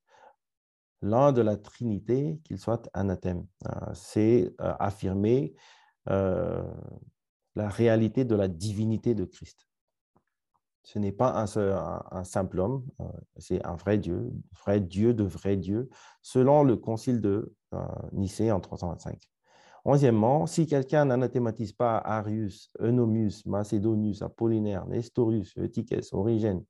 l'un 1.02 1.32
de 1.32 1.42
la 1.42 1.58
Trinité, 1.58 2.40
qu'il 2.44 2.58
soit 2.58 2.90
anathème. 2.94 3.46
C'est 3.94 4.54
affirmer 4.60 5.54
euh, 6.10 6.64
la 7.56 7.70
réalité 7.70 8.26
de 8.26 8.36
la 8.36 8.48
divinité 8.48 9.14
de 9.14 9.26
Christ. 9.26 9.68
Ce 10.84 11.00
n'est 11.00 11.14
pas 11.14 11.34
un, 11.42 12.24
simple 12.26 12.60
homme, 12.60 12.86
euh, 13.00 13.06
c'est 13.38 13.66
un 13.66 13.76
vrai 13.76 13.98
Dieu, 13.98 14.32
vrai 14.66 14.82
Dieu 14.82 15.14
de 15.14 15.24
vrai 15.24 15.56
Dieu, 15.56 15.90
selon 16.22 16.64
le 16.64 16.76
concile 16.76 17.22
de 17.22 17.56
euh, 17.74 17.80
Nicée 18.12 18.52
en 18.52 18.60
325. 18.60 19.18
Onzièmement, 19.86 20.46
si 20.46 20.68
quelqu'un 20.68 21.06
n'anathématise 21.06 21.74
pas 21.74 21.98
Arius, 21.98 22.70
Eunomius, 22.80 23.46
Macédonius, 23.46 24.22
Apollinaire, 24.22 24.86
Nestorius, 24.88 25.58
Eutyches, 25.58 26.14
Origène, 26.14 26.64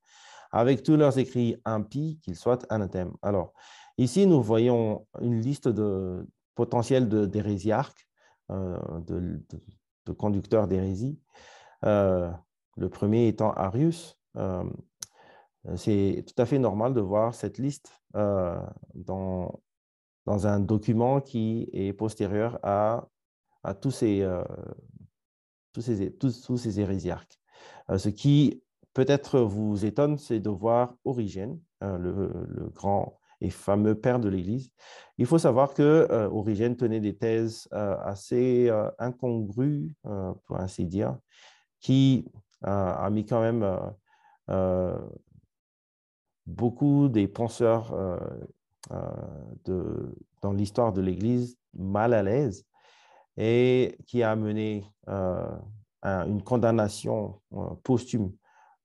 avec 0.52 0.84
tous 0.84 0.96
leurs 0.96 1.18
écrits 1.18 1.58
impies, 1.66 2.20
qu'ils 2.24 2.36
soient 2.36 2.60
anathèmes. 2.70 3.14
Alors, 3.24 3.54
ici, 3.98 4.28
nous 4.28 4.42
voyons 4.42 5.08
une 5.22 5.42
liste 5.42 5.68
de 5.68 6.28
potentiels 6.56 7.10
d'hérésiarques 7.10 8.08
euh, 8.52 8.78
de, 9.08 10.14
conducteurs 10.14 10.68
d'hérésie. 10.68 11.18
Le 12.76 12.90
premier 12.90 13.28
étant 13.28 13.52
Arius. 13.54 14.18
Euh, 14.38 14.64
c'est 15.76 16.26
tout 16.28 16.42
à 16.42 16.46
fait 16.46 16.60
normal 16.60 16.94
de 16.94 17.02
voir 17.02 17.34
cette 17.34 17.58
liste 17.58 18.02
dans, 18.14 19.62
dans 20.26 20.48
un 20.48 20.60
document 20.60 21.22
qui 21.22 21.70
est 21.72 21.94
postérieur 21.94 22.60
à, 22.64 23.08
à 23.64 23.74
tous, 23.74 23.92
ces, 23.92 24.28
tous, 25.72 25.82
ces, 25.82 26.12
tous, 26.12 26.58
ces 26.58 26.80
hérésiarques. 26.82 27.40
ce 27.96 28.10
qui 28.10 28.62
peut-être 28.94 29.40
vous 29.40 29.86
étonne, 29.86 30.18
c'est 30.18 30.42
de 30.42 30.50
voir 30.50 30.96
Origène, 31.06 31.62
le, 31.80 32.70
grand 32.74 33.18
et 33.44 33.50
fameux 33.50 33.96
père 33.96 34.20
de 34.20 34.30
l'Église. 34.30 34.72
Il 35.18 35.26
faut 35.26 35.38
savoir 35.38 35.74
que 35.74 36.08
euh, 36.10 36.30
Origène 36.30 36.78
tenait 36.78 37.02
des 37.02 37.16
thèses 37.16 37.68
euh, 37.74 37.98
assez 38.00 38.70
euh, 38.70 38.90
incongrues, 38.98 39.94
pour 40.46 40.58
ainsi 40.58 40.86
dire, 40.86 41.18
qui 41.82 42.26
a 42.64 43.10
mis 43.10 43.26
quand 43.26 43.42
même 43.42 43.66
beaucoup 46.46 47.08
des 47.10 47.28
penseurs 47.28 47.96
de, 49.66 50.16
dans 50.42 50.54
l'histoire 50.54 50.94
de 50.94 51.02
l'Église 51.02 51.58
mal 51.74 52.14
à 52.14 52.24
l'aise 52.24 52.66
et 53.38 53.98
qui 54.06 54.24
a 54.24 54.32
amené 54.32 54.86
une 55.08 56.44
condamnation 56.44 57.42
posthume 57.84 58.32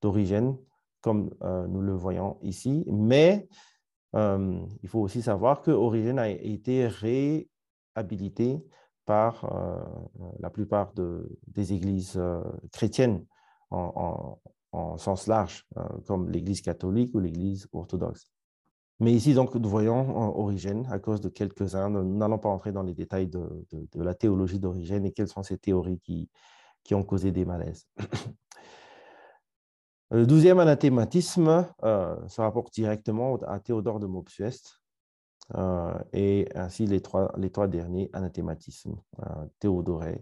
d'Origène, 0.00 0.56
comme 1.00 1.30
nous 1.68 1.80
le 1.80 1.92
voyons 1.92 2.38
ici. 2.42 2.84
Mais 2.86 3.48
il 4.14 4.88
faut 4.88 5.00
aussi 5.00 5.22
savoir 5.22 5.62
que 5.62 5.70
Origène 5.70 6.18
a 6.18 6.28
été 6.28 6.86
réhabilité 6.86 8.64
par 9.04 9.50
la 10.38 10.50
plupart 10.50 10.92
des 11.46 11.72
églises 11.72 12.20
chrétiennes 12.72 13.24
en, 13.70 14.38
sens 14.98 15.26
large, 15.26 15.66
comme 16.06 16.30
l'Église 16.30 16.60
catholique 16.60 17.14
ou 17.14 17.20
l'Église 17.20 17.68
orthodoxe. 17.72 18.30
Mais 19.00 19.12
ici, 19.12 19.32
donc, 19.32 19.54
nous 19.54 19.68
voyons 19.68 20.38
Origène 20.38 20.86
à 20.90 20.98
cause 20.98 21.20
de 21.20 21.28
quelques-uns. 21.28 21.88
Nous 21.88 22.16
n'allons 22.16 22.38
pas 22.38 22.48
entrer 22.48 22.72
dans 22.72 22.82
les 22.82 22.94
détails 22.94 23.28
de, 23.28 23.64
la 23.94 24.14
théologie 24.14 24.58
d'Origène 24.58 25.06
et 25.06 25.12
quelles 25.12 25.28
sont 25.28 25.44
ces 25.44 25.58
théories 25.58 26.00
qui, 26.00 26.28
ont 26.94 27.04
causé 27.04 27.30
des 27.32 27.44
malaises. 27.44 27.86
Le 30.10 30.26
douzième 30.26 30.58
anathématisme 30.58 31.66
euh, 31.82 32.16
se 32.28 32.40
rapporte 32.40 32.72
directement 32.72 33.36
à 33.46 33.60
Théodore 33.60 34.00
de 34.00 34.06
Mopsuest 34.06 34.80
euh, 35.54 35.98
et 36.14 36.48
ainsi 36.54 36.86
les 36.86 37.02
trois, 37.02 37.30
les 37.36 37.50
trois 37.50 37.68
derniers 37.68 38.08
anathématismes, 38.14 38.96
euh, 39.20 40.14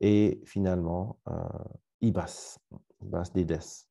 et 0.00 0.42
finalement 0.44 1.20
Ibas, 2.00 2.58
Ibas 3.02 3.30
d'Édesse. 3.34 3.88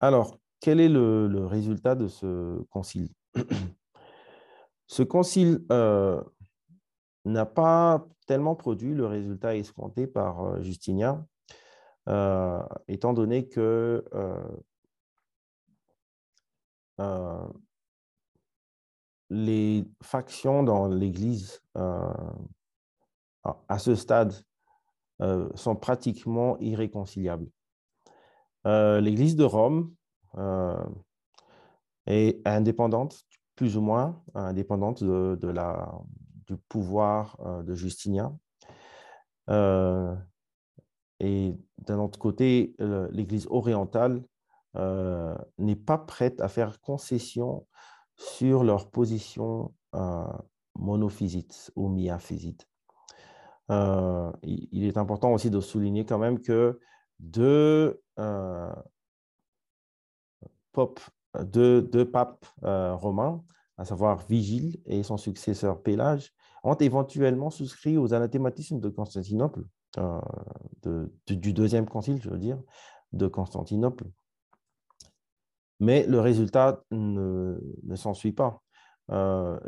Alors, 0.00 0.38
quel 0.60 0.80
est 0.80 0.88
le, 0.88 1.46
résultat 1.46 1.94
de 1.94 2.08
ce 2.08 2.60
concile? 2.70 3.08
Ce 4.88 5.02
concile 5.02 5.64
euh, 5.72 6.22
n'a 7.24 7.44
pas 7.44 8.06
tellement 8.28 8.54
produit 8.54 8.94
le 8.94 9.04
résultat 9.04 9.56
escompté 9.56 10.06
par 10.06 10.44
euh, 10.44 10.62
Justinien, 10.62 11.26
euh, 12.08 12.62
étant 12.86 13.12
donné 13.12 13.48
que 13.48 14.04
les 19.28 19.84
factions 20.02 20.62
dans 20.62 20.86
l'Église 20.86 21.60
à 21.74 23.78
ce 23.78 23.96
stade 23.96 24.32
sont 25.20 25.76
pratiquement 25.76 26.58
irréconciliables. 26.58 27.48
L'Église 28.64 29.36
de 29.36 29.44
Rome 29.44 29.94
est 32.06 32.46
indépendante, 32.46 33.24
plus 33.54 33.76
ou 33.76 33.80
moins 33.80 34.22
indépendante 34.34 35.02
de, 35.02 35.52
du 36.46 36.56
pouvoir 36.68 37.36
euh, 37.40 37.62
de 37.62 37.74
Justinien. 37.74 38.38
Euh, 39.50 40.14
et 41.20 41.56
d'un 41.78 41.98
autre 41.98 42.18
côté, 42.18 42.74
l'Église 43.10 43.46
orientale 43.48 44.22
euh, 44.76 45.34
n'est 45.58 45.76
pas 45.76 45.98
prête 45.98 46.40
à 46.40 46.48
faire 46.48 46.80
concession 46.80 47.66
sur 48.16 48.64
leur 48.64 48.90
position 48.90 49.74
monophysite 50.74 51.72
ou 51.74 51.88
miaphysite. 51.88 52.68
Il 53.68 54.84
est 54.84 54.96
important 54.96 55.32
aussi 55.32 55.50
de 55.50 55.60
souligner 55.60 56.04
quand 56.04 56.18
même 56.18 56.40
que 56.40 56.78
deux 57.18 58.00
deux, 61.42 62.10
papes 62.10 62.46
euh, 62.64 62.94
romains, 62.94 63.42
à 63.78 63.84
savoir 63.84 64.26
Vigile 64.26 64.80
et 64.86 65.02
son 65.02 65.16
successeur 65.16 65.82
Pélage, 65.82 66.32
ont 66.62 66.74
éventuellement 66.74 67.50
souscrit 67.50 67.98
aux 67.98 68.14
anathématismes 68.14 68.80
de 68.80 68.88
Constantinople, 68.88 69.64
euh, 69.98 70.20
du 71.26 71.52
deuxième 71.52 71.86
concile, 71.86 72.20
je 72.22 72.30
veux 72.30 72.38
dire, 72.38 72.60
de 73.12 73.26
Constantinople. 73.26 74.04
Mais 75.78 76.06
le 76.06 76.20
résultat 76.20 76.82
ne, 76.90 77.60
ne 77.82 77.96
s'ensuit 77.96 78.32
pas. 78.32 78.62
Euh, 79.10 79.58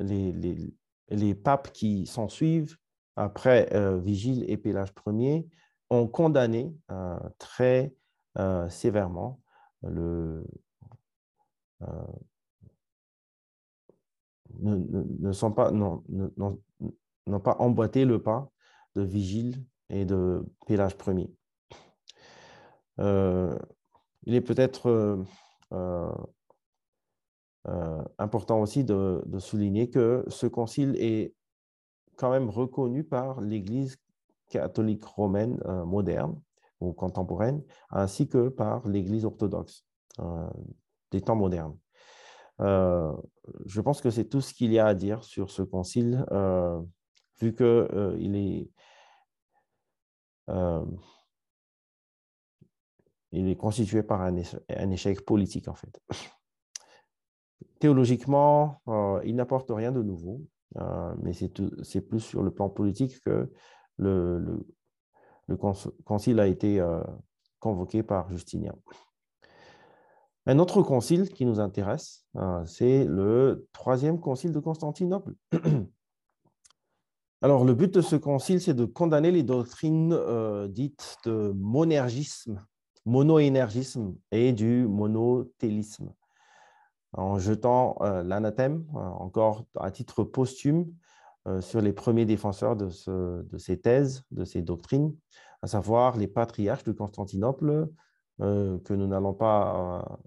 les, 1.11 1.35
papes 1.35 1.73
qui 1.73 2.07
s'en 2.07 2.28
suivent, 2.28 2.76
après 3.19 3.69
Vigile 4.01 4.45
et 4.49 4.57
Pélage 4.57 4.93
Ier, 5.07 5.47
ont 5.91 6.07
condamné 6.07 6.75
très 7.39 7.93
sévèrement 8.69 9.41
le, 9.83 10.45
euh, 11.83 11.87
ne, 14.61 15.33
sont 15.33 15.53
pas, 15.53 15.71
n'ont 15.71 16.03
pas 17.43 17.57
emboîté 17.59 18.05
le 18.05 18.21
pas 18.23 18.51
de 18.95 19.03
Vigile 19.03 19.65
et 19.91 20.05
de 20.05 20.45
Pélage 20.67 20.97
Ier. 21.07 21.33
Euh, 23.01 23.57
il 24.25 24.35
est 24.35 24.41
peut-être 24.41 25.25
euh, 25.73 26.13
important 28.19 28.61
aussi 28.61 28.83
de, 28.85 29.23
souligner 29.39 29.91
que 29.91 30.25
ce 30.29 30.47
concile 30.47 30.97
est 30.97 31.35
quand 32.19 32.31
même 32.31 32.51
reconnu 32.51 33.05
par 33.05 33.41
l'Église 33.41 33.97
catholique 34.51 35.05
romaine 35.05 35.59
moderne 35.87 36.41
ou 36.81 36.93
contemporaine, 36.93 37.63
ainsi 37.91 38.29
que 38.29 38.49
par 38.49 38.87
l'Église 38.89 39.25
orthodoxe 39.25 39.87
des 41.11 41.21
temps 41.21 41.37
modernes. 41.37 41.76
Euh, 42.61 43.15
je 43.67 43.81
pense 43.81 44.00
que 44.00 44.11
c'est 44.11 44.25
tout 44.25 44.41
ce 44.41 44.52
qu'il 44.52 44.73
y 44.73 44.78
a 44.78 44.87
à 44.87 44.95
dire 44.95 45.23
sur 45.23 45.50
ce 45.50 45.63
concile, 45.63 46.25
euh, 46.33 46.81
vu 47.41 47.54
euh, 47.61 48.17
il 53.31 53.49
est, 53.49 53.57
constitué 53.57 54.02
par 54.02 54.23
un, 54.23 54.37
échec 54.91 55.25
politique, 55.25 55.69
en 55.69 55.75
fait. 55.75 56.00
Théologiquement, 57.78 58.81
il 59.25 59.37
n'apporte 59.37 59.71
rien 59.71 59.93
de 59.93 60.02
nouveau, 60.02 60.41
mais 61.23 61.33
c'est 61.33 62.00
plus 62.00 62.21
sur 62.21 62.43
le 62.43 62.50
plan 62.50 62.69
politique 62.69 63.21
que 63.21 63.50
le, 63.97 64.39
le, 64.39 64.67
le 65.47 65.57
concile 65.57 66.41
a 66.41 66.47
été 66.47 66.81
convoqué 67.59 68.02
par 68.02 68.31
Justinien. 68.31 68.75
Un 70.50 70.59
autre 70.59 70.81
concile 70.81 71.28
qui 71.28 71.45
nous 71.45 71.61
intéresse, 71.61 72.25
euh, 72.37 72.65
c'est 72.65 73.04
le 73.04 73.69
troisième 73.75 74.19
concile 74.19 74.50
de 74.50 74.61
Constantinople. 74.61 75.35
Alors, 77.43 77.67
le 77.67 77.75
but 77.75 77.93
de 77.93 78.00
ce 78.00 78.17
concile, 78.17 78.59
c'est 78.59 78.73
de 78.73 78.87
condamner 78.87 79.31
les 79.31 79.43
doctrines 79.43 80.15
euh, 80.15 80.67
dites 80.67 81.19
de 81.26 81.52
monergisme, 81.54 82.65
monoénergisme 83.04 84.17
et 84.33 84.54
du 84.54 84.89
monothélisme, 84.89 86.15
en 87.12 87.38
jetant 87.38 87.97
euh, 88.00 88.23
l'anathème, 88.23 88.84
encore 88.94 89.64
à 89.78 89.90
titre 89.90 90.25
posthume, 90.25 90.86
sur 91.60 91.80
les 91.80 91.94
premiers 91.94 92.26
défenseurs 92.26 92.76
de, 92.76 92.90
de, 93.42 93.56
ces 93.56 93.80
thèses, 93.80 94.23
de 94.30 94.44
ces 94.44 94.60
doctrines, 94.60 95.16
à 95.62 95.66
savoir 95.66 96.18
les 96.18 96.26
patriarches 96.26 96.84
de 96.84 96.92
Constantinople, 96.92 97.88
que 98.38 98.92
nous 98.92 99.06
n'allons 99.06 99.32
pas 99.32 100.18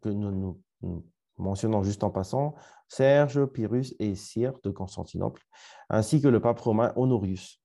que 0.00 0.08
nous, 0.08 0.58
nous, 0.82 1.04
mentionnons 1.38 1.82
juste 1.82 2.04
en 2.04 2.10
passant, 2.10 2.54
Serge, 2.88 3.44
Pyrrhus 3.46 3.94
et 3.98 4.14
Cyr 4.14 4.52
de 4.62 4.70
Constantinople, 4.70 5.42
ainsi 5.88 6.20
que 6.20 6.28
le 6.28 6.40
pape 6.40 6.60
romain 6.60 6.92
Honorius. 6.96 7.61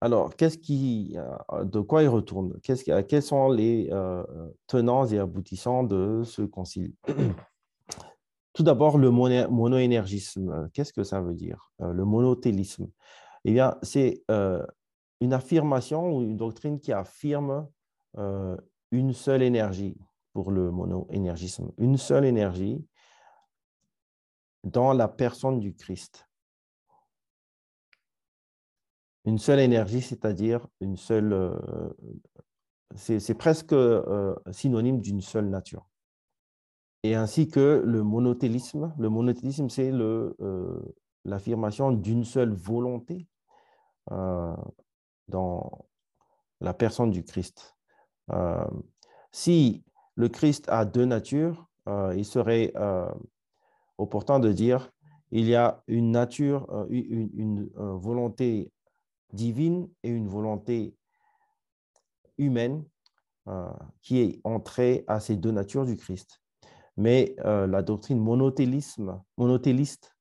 Alors, 0.00 0.36
qu'est-ce 0.36 0.58
qui, 0.58 1.16
euh, 1.16 1.64
de 1.64 1.80
quoi 1.80 2.02
il 2.02 2.08
retourne? 2.08 2.58
Quels 2.62 3.22
sont 3.22 3.48
les 3.48 3.88
euh, 3.92 4.22
tenants 4.66 5.06
et 5.06 5.18
aboutissants 5.18 5.84
de 5.84 6.22
ce 6.24 6.42
concile? 6.42 6.92
Tout 8.52 8.62
d'abord, 8.62 8.98
le 8.98 9.10
monoénergisme. 9.10 10.68
Qu'est-ce 10.72 10.92
que 10.92 11.02
ça 11.02 11.20
veut 11.20 11.34
dire? 11.34 11.72
Euh, 11.80 11.92
Le 11.92 12.04
monothélisme. 12.04 12.88
Eh 13.44 13.52
bien, 13.52 13.76
c'est 13.82 14.24
une 15.20 15.32
affirmation 15.32 16.16
ou 16.16 16.22
une 16.22 16.36
doctrine 16.36 16.80
qui 16.80 16.92
affirme 16.92 17.68
une 18.90 19.12
seule 19.12 19.42
énergie 19.42 19.96
pour 20.32 20.50
le 20.50 20.72
monoénergisme, 20.72 21.70
une 21.78 21.96
seule 21.96 22.24
énergie 22.24 22.84
dans 24.64 24.92
la 24.92 25.06
personne 25.06 25.60
du 25.60 25.74
Christ. 25.74 26.25
Une 29.26 29.38
seule 29.38 29.58
énergie, 29.58 30.00
c'est-à-dire 30.00 30.66
une 30.80 30.96
seule... 30.96 31.32
Euh, 31.32 31.90
c'est 32.94 33.34
presque 33.34 33.72
euh, 33.72 34.34
synonyme 34.52 35.00
d'une 35.00 35.20
seule 35.20 35.50
nature. 35.50 35.88
Et 37.02 37.16
ainsi 37.16 37.48
que 37.48 37.82
le 37.84 38.02
monothélisme. 38.04 38.94
Le 38.98 39.08
monothélisme, 39.08 39.68
c'est 39.68 39.90
euh, 39.92 40.80
l'affirmation 41.24 41.90
d'une 41.90 42.24
seule 42.24 42.54
volonté 42.54 43.26
dans 45.28 45.86
la 46.60 46.72
personne 46.72 47.10
du 47.10 47.24
Christ. 47.24 47.76
Si 49.32 49.82
le 50.14 50.28
Christ 50.28 50.68
a 50.68 50.84
deux 50.84 51.04
natures, 51.04 51.68
il 52.14 52.24
serait 52.24 52.72
opportun 53.98 54.38
de 54.38 54.52
dire 54.52 54.92
il 55.32 55.46
y 55.46 55.56
a 55.56 55.82
une 55.88 56.12
nature, 56.12 56.86
une, 56.88 57.68
volonté 57.74 58.70
divine 59.32 59.88
et 60.02 60.10
une 60.10 60.28
volonté 60.28 60.96
humaine 62.38 62.84
qui 64.02 64.18
est 64.18 64.40
entrée 64.44 65.04
à 65.06 65.20
ces 65.20 65.36
deux 65.36 65.52
natures 65.52 65.86
du 65.86 65.96
Christ. 65.96 66.40
Mais 66.96 67.36
la 67.44 67.82
doctrine 67.82 68.18
monothélisme, 68.18 69.22
monothéliste 69.36 70.16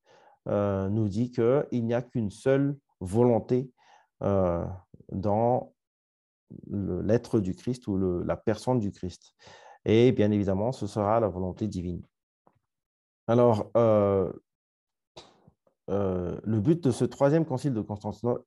nous 0.45 1.09
dit 1.09 1.31
qu'il 1.31 1.85
n'y 1.85 1.93
a 1.93 2.01
qu'une 2.01 2.31
seule 2.31 2.77
volonté 2.99 3.71
dans 5.11 5.73
l'être 6.67 7.39
du 7.39 7.55
Christ 7.55 7.87
ou 7.87 7.97
la 8.23 8.37
personne 8.37 8.79
du 8.79 8.91
Christ. 8.91 9.33
Et 9.85 10.11
bien 10.11 10.31
évidemment, 10.31 10.71
ce 10.71 10.87
sera 10.87 11.19
la 11.19 11.27
volonté 11.27 11.67
divine. 11.67 12.03
Alors, 13.27 13.71
euh, 15.89 15.93
euh, 15.95 16.39
le 16.43 16.59
but 16.59 16.83
de 16.83 16.91
ce 16.91 17.05
troisième 17.05 17.45
concile 17.45 17.73
de 17.73 17.85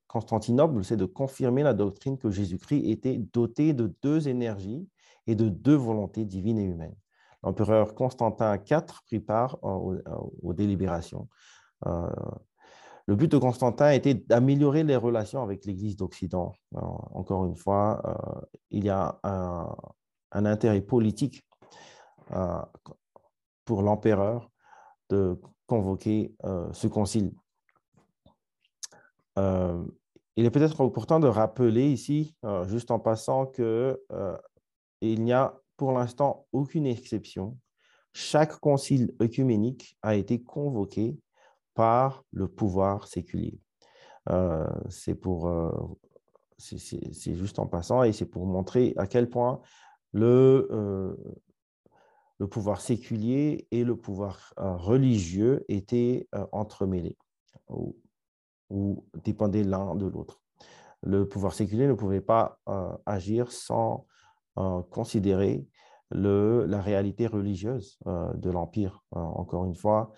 Constantinople, 0.07 0.83
c'est 0.85 0.97
de 0.97 1.05
confirmer 1.05 1.63
la 1.63 1.75
doctrine 1.75 2.19
que 2.19 2.31
Jésus-Christ 2.31 2.91
était 2.91 3.19
doté 3.19 3.73
de 3.73 3.95
deux 4.03 4.29
énergies 4.29 4.89
et 5.27 5.35
de 5.35 5.49
deux 5.49 5.75
volontés 5.75 6.25
divines 6.25 6.59
et 6.59 6.65
humaines. 6.65 6.97
L'empereur 7.43 7.95
Constantin 7.95 8.57
IV 8.57 9.03
prit 9.07 9.21
part 9.21 9.59
aux, 9.63 10.53
délibérations. 10.53 11.29
Euh, 11.87 12.09
le 13.07 13.15
but 13.15 13.31
de 13.31 13.39
Constantin 13.39 13.91
était 13.91 14.15
d'améliorer 14.15 14.83
les 14.83 14.97
relations 14.97 15.43
avec 15.43 15.65
l'Église 15.65 15.97
d'Occident. 15.97 16.53
Encore 16.75 17.47
une 17.47 17.57
fois, 17.57 18.03
il 18.71 18.85
y 18.85 18.91
a 18.91 19.19
un, 19.23 20.45
intérêt 20.45 20.83
politique 20.83 21.43
pour 23.65 23.83
l'empereur 23.83 24.51
de 25.09 25.41
convoquer 25.69 26.35
ce 26.73 26.89
concile. 26.89 27.31
il 29.37 30.45
est 30.45 30.51
peut-être 30.51 30.81
important 30.81 31.21
de 31.21 31.29
rappeler 31.29 31.93
ici, 31.93 32.35
juste 32.67 32.91
en 32.91 32.99
passant, 32.99 33.47
qu'il 33.47 33.97
n'y 35.03 35.33
a 35.33 35.55
pour 35.77 35.93
l'instant 35.93 36.47
aucune 36.53 36.87
exception 36.87 37.57
chaque 38.19 38.59
concile 38.59 39.15
œcuménique 39.23 39.97
a 40.03 40.17
été 40.17 40.43
convoqué 40.43 41.17
par 41.75 42.25
le 42.33 42.49
pouvoir 42.49 43.07
séculier. 43.07 43.61
Euh, 44.31 44.67
c'est 44.89 45.15
pour, 45.15 45.49
euh, 45.49 45.71
c'est 46.59 47.35
juste 47.37 47.61
en 47.61 47.67
passant 47.67 48.03
et 48.03 48.13
c'est 48.13 48.27
pour 48.27 48.45
montrer 48.47 48.93
à 48.97 49.07
quel 49.07 49.31
point 49.31 49.61
le, 50.13 50.67
euh, 50.73 51.15
le 52.39 52.49
pouvoir 52.49 52.81
séculier 52.81 53.67
et 53.71 53.85
le 53.85 53.97
pouvoir 53.97 54.55
religieux 54.57 55.65
étaient 55.69 56.29
entremêlés 56.53 57.17
ou, 57.69 59.05
dépendaient 59.25 59.65
l'un 59.65 59.95
de 59.95 60.07
l'autre. 60.07 60.41
Le 61.03 61.29
pouvoir 61.29 61.53
séculier 61.53 61.87
ne 61.87 61.95
pouvait 61.95 62.21
pas 62.21 62.61
agir 63.07 63.51
sans 63.51 64.07
considérer 64.91 65.67
la 66.11 66.81
réalité 66.81 67.27
religieuse 67.27 67.99
euh, 68.07 68.33
de 68.35 68.51
l'Empire. 68.51 69.03
Euh, 69.15 69.21
encore 69.21 69.65
une 69.65 69.75
fois, 69.75 70.13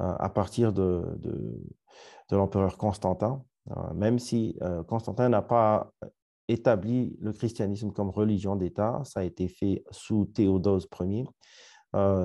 euh, 0.00 0.14
à 0.18 0.28
partir 0.30 0.72
de, 0.72 1.18
l'empereur 2.30 2.76
Constantin, 2.78 3.44
même 3.94 4.18
si 4.18 4.58
Constantin 4.88 5.28
n'a 5.28 5.40
pas 5.40 5.92
établi 6.48 7.16
le 7.20 7.32
christianisme 7.32 7.92
comme 7.92 8.10
religion 8.10 8.56
d'État, 8.56 9.02
ça 9.04 9.20
a 9.20 9.22
été 9.24 9.48
fait 9.48 9.84
sous 9.90 10.26
Théodose 10.26 10.88
Ier. 11.00 11.24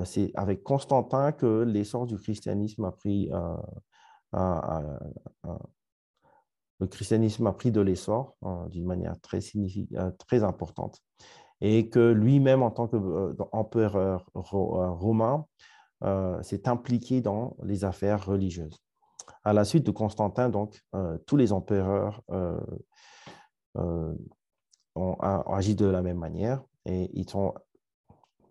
C'est 0.04 0.32
avec 0.34 0.62
Constantin 0.62 1.32
que 1.32 1.62
l'essor 1.62 2.06
du 2.06 2.16
christianisme 2.16 2.84
a 2.84 2.92
pris 2.92 3.30
le 6.80 6.86
christianisme 6.86 7.46
a 7.46 7.52
pris 7.52 7.70
de 7.70 7.80
l'essor 7.80 8.36
d'une 8.70 8.86
manière 8.86 9.20
très, 9.20 9.40
très 10.26 10.42
importante 10.42 11.00
et 11.60 11.88
que 11.88 12.12
lui-même, 12.12 12.62
en 12.62 12.70
tant 12.70 12.88
qu'empereur 12.88 14.26
euh, 14.36 14.40
euh, 14.40 14.90
romain, 14.90 15.46
euh, 16.02 16.42
s'est 16.42 16.68
impliqué 16.68 17.20
dans 17.20 17.56
les 17.62 17.84
affaires 17.84 18.24
religieuses. 18.24 18.78
À 19.44 19.52
la 19.52 19.64
suite 19.64 19.84
de 19.84 19.90
Constantin, 19.90 20.48
donc, 20.48 20.82
tous 21.26 21.36
les 21.36 21.52
empereurs 21.52 22.22
ont, 23.74 25.14
agi 25.20 25.74
de 25.74 25.86
la 25.86 26.02
même 26.02 26.18
manière 26.18 26.62
et 26.86 27.10
ils 27.14 27.28
sont 27.28 27.54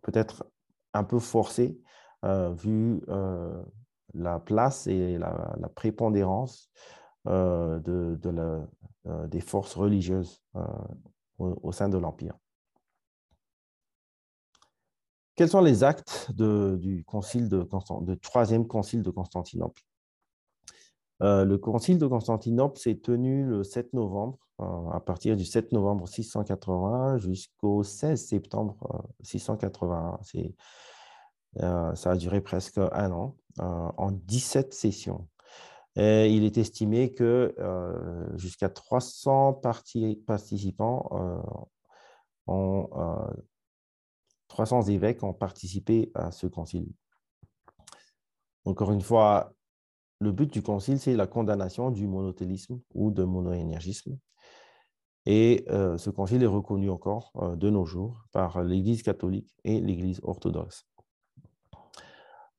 peut-être 0.01 0.45
un 0.93 1.03
peu 1.03 1.19
forcés 1.19 1.79
vu 2.23 3.01
la 4.13 4.39
place 4.39 4.87
et 4.87 5.17
la, 5.17 5.69
prépondérance 5.75 6.69
de, 7.25 8.19
des 9.27 9.41
forces 9.41 9.75
religieuses 9.75 10.41
au 11.37 11.71
sein 11.71 11.89
de 11.89 11.97
l'Empire. 11.97 12.37
Quels 15.35 15.49
sont 15.49 15.61
les 15.61 15.85
actes 15.85 16.31
du 16.33 17.03
concile 17.05 17.47
de, 17.47 17.65
de 18.01 18.15
troisième 18.15 18.67
concile 18.67 19.03
de 19.03 19.09
Constantinople? 19.09 19.81
Euh, 21.21 21.45
Le 21.45 21.57
concile 21.57 21.97
de 21.97 22.07
Constantinople 22.07 22.79
s'est 22.79 22.97
tenu 22.97 23.45
le 23.45 23.63
7 23.63 23.93
novembre, 23.93 24.37
euh, 24.61 24.89
à 24.91 24.99
partir 24.99 25.35
du 25.35 25.45
7 25.45 25.71
novembre 25.71 26.07
680 26.07 27.17
jusqu'au 27.17 27.83
16 27.83 28.27
septembre 28.27 29.07
681. 29.21 30.19
Euh, 31.61 31.95
ça 31.95 32.11
a 32.11 32.15
duré 32.15 32.41
presque 32.41 32.77
un 32.77 33.11
an, 33.11 33.35
en 33.59 34.11
17 34.11 34.73
sessions. 34.73 35.27
Il 35.95 36.45
est 36.45 36.57
estimé 36.57 37.13
que 37.13 37.53
jusqu'à 38.35 38.69
300 38.69 39.61
participants 40.25 41.09
ont 42.47 42.89
300 44.49 44.83
évêques 44.83 45.23
ont 45.23 45.33
participé 45.33 46.11
à 46.13 46.31
ce 46.31 46.47
concile. 46.47 46.87
Encore 48.65 48.91
une 48.91 49.01
fois, 49.01 49.53
le 50.19 50.31
but 50.31 50.51
du 50.51 50.61
concile, 50.61 50.99
c'est 50.99 51.15
la 51.15 51.27
condamnation 51.27 51.91
du 51.91 52.07
monothélisme 52.07 52.79
ou 52.93 53.11
de 53.11 53.23
monoénergisme. 53.23 54.17
Et 55.25 55.65
euh, 55.69 55.97
ce 55.97 56.09
concile 56.09 56.43
est 56.43 56.47
reconnu 56.47 56.89
encore 56.89 57.31
euh, 57.37 57.55
de 57.55 57.69
nos 57.69 57.85
jours 57.85 58.25
par 58.31 58.63
l'Église 58.63 59.03
catholique 59.03 59.53
et 59.63 59.79
l'Église 59.79 60.19
orthodoxe. 60.23 60.85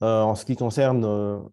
Euh, 0.03 0.23
en 0.23 0.35
ce 0.35 0.45
qui 0.45 0.57
concerne 0.57 1.51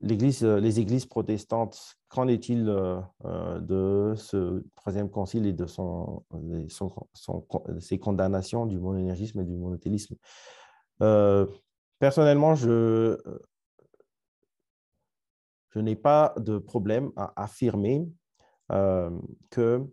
les 0.00 0.80
églises 0.80 1.06
protestantes, 1.06 1.96
qu'en 2.08 2.26
est-il 2.26 2.64
de 2.64 4.14
ce 4.16 4.64
troisième 4.74 5.10
concile 5.10 5.46
et 5.46 5.52
de 5.52 5.66
son, 5.66 6.24
ses 7.78 7.98
condamnations 7.98 8.66
du 8.66 8.78
monénergisme 8.78 9.40
et 9.40 9.44
du 9.44 9.56
monothélisme? 9.56 10.16
Personnellement, 11.98 12.54
je, 12.54 13.18
je 15.70 15.80
n'ai 15.80 15.96
pas 15.96 16.34
de 16.36 16.58
problème 16.58 17.10
à 17.16 17.32
affirmer 17.36 18.08
que 19.50 19.84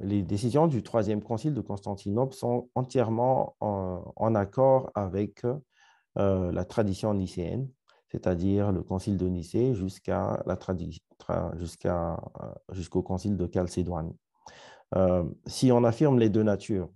les 0.00 0.22
décisions 0.22 0.66
du 0.66 0.82
troisième 0.82 1.22
concile 1.22 1.54
de 1.54 1.60
Constantinople 1.60 2.34
sont 2.34 2.68
entièrement 2.74 3.56
en, 3.60 4.34
accord 4.34 4.90
avec 4.94 5.42
la 6.16 6.64
tradition 6.64 7.14
nicéenne 7.14 7.68
c'est-à-dire 8.10 8.72
le 8.72 8.82
concile 8.82 9.16
de 9.16 9.28
Nicée 9.28 9.74
jusqu'à 9.74 10.42
la 10.46 10.58
jusqu'à, 11.56 12.14
euh, 12.40 12.54
jusqu'au 12.72 13.02
concile 13.02 13.36
de 13.36 13.48
Chalcédoine. 13.52 14.14
Euh, 14.96 15.24
si 15.46 15.70
on 15.70 15.84
affirme 15.84 16.18
les 16.18 16.30
deux 16.30 16.42
natures 16.42 16.88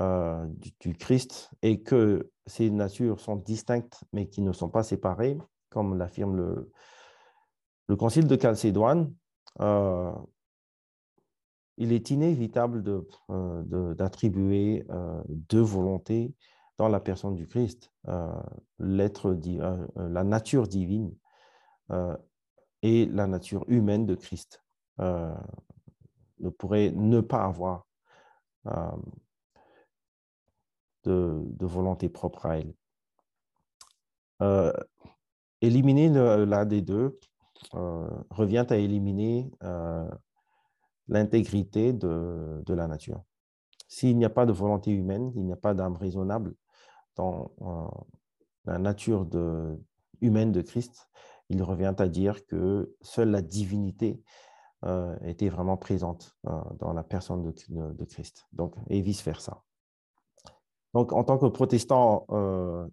euh, 0.00 0.46
du, 0.80 0.94
Christ 0.94 1.50
et 1.62 1.82
que 1.82 2.30
ces 2.46 2.70
natures 2.70 3.20
sont 3.20 3.36
distinctes 3.36 4.04
mais 4.12 4.28
qui 4.28 4.42
ne 4.42 4.52
sont 4.52 4.68
pas 4.68 4.82
séparées, 4.82 5.38
comme 5.72 5.98
l'affirme 5.98 6.36
le, 6.36 6.70
le 7.88 7.96
concile 7.96 8.26
de 8.26 8.40
Chalcédoine, 8.40 9.12
il 11.78 11.92
est 11.92 12.10
inévitable 12.10 12.82
d'attribuer 13.96 14.84
de, 14.88 15.22
deux 15.28 15.60
volontés 15.60 16.34
dans 16.78 16.88
la 16.88 17.00
personne 17.00 17.34
du 17.34 17.46
Christ, 17.46 17.92
euh, 18.08 18.42
euh, 18.80 19.06
euh, 19.56 20.08
la 20.08 20.24
nature 20.24 20.66
divine 20.66 21.14
et 22.82 23.06
la 23.06 23.26
nature 23.26 23.64
humaine 23.68 24.06
de 24.06 24.14
Christ 24.14 24.64
ne 24.98 26.48
pourraient 26.58 26.90
ne 26.92 27.20
pas 27.20 27.44
avoir 27.44 27.86
de, 31.04 31.44
volonté 31.60 32.08
propre 32.08 32.46
à 32.46 32.58
elle. 32.58 32.74
Éliminer 35.62 36.08
l'un 36.10 36.66
des 36.66 36.82
deux 36.82 37.18
revient 37.72 38.66
à 38.68 38.76
éliminer 38.76 39.50
l'intégrité 41.08 41.92
de, 41.92 42.62
de, 42.66 42.74
la 42.74 42.86
nature. 42.86 43.22
S'il 43.88 44.16
n'y 44.16 44.24
a 44.24 44.30
pas 44.30 44.46
de 44.46 44.52
volonté 44.52 44.90
humaine, 44.90 45.32
il 45.34 45.44
n'y 45.44 45.52
a 45.52 45.56
pas 45.56 45.74
d'âme 45.74 45.96
raisonnable, 45.96 46.54
dans 47.16 47.52
euh, 47.62 47.88
la 48.64 48.78
nature 48.78 49.26
de, 49.26 49.78
humaine 50.20 50.52
de 50.52 50.62
Christ, 50.62 51.08
il 51.48 51.62
revient 51.62 51.94
à 51.98 52.08
dire 52.08 52.46
que 52.46 52.94
seule 53.02 53.30
la 53.30 53.42
divinité 53.42 54.22
euh, 54.84 55.16
était 55.24 55.48
vraiment 55.48 55.76
présente 55.76 56.36
euh, 56.46 56.60
dans 56.78 56.92
la 56.92 57.02
personne 57.02 57.42
de, 57.42 58.04
Christ, 58.04 58.46
donc, 58.52 58.74
et 58.88 59.00
vice-versa. 59.00 59.62
Donc, 60.94 61.12
en 61.12 61.24
tant 61.24 61.38
que 61.38 61.46
protestant 61.46 62.26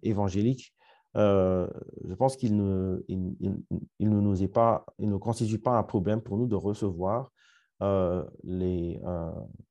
évangélique, 0.02 0.74
je 1.14 2.14
pense 2.14 2.36
qu'il 2.36 2.56
ne, 2.56 3.02
ne 3.08 4.20
nous 4.20 4.48
pas, 4.48 4.84
il 4.98 5.08
ne 5.08 5.16
constitue 5.16 5.58
pas 5.58 5.76
un 5.76 5.82
problème 5.82 6.20
pour 6.20 6.36
nous 6.36 6.46
de 6.46 6.56
recevoir 6.56 7.32
les, 7.80 9.00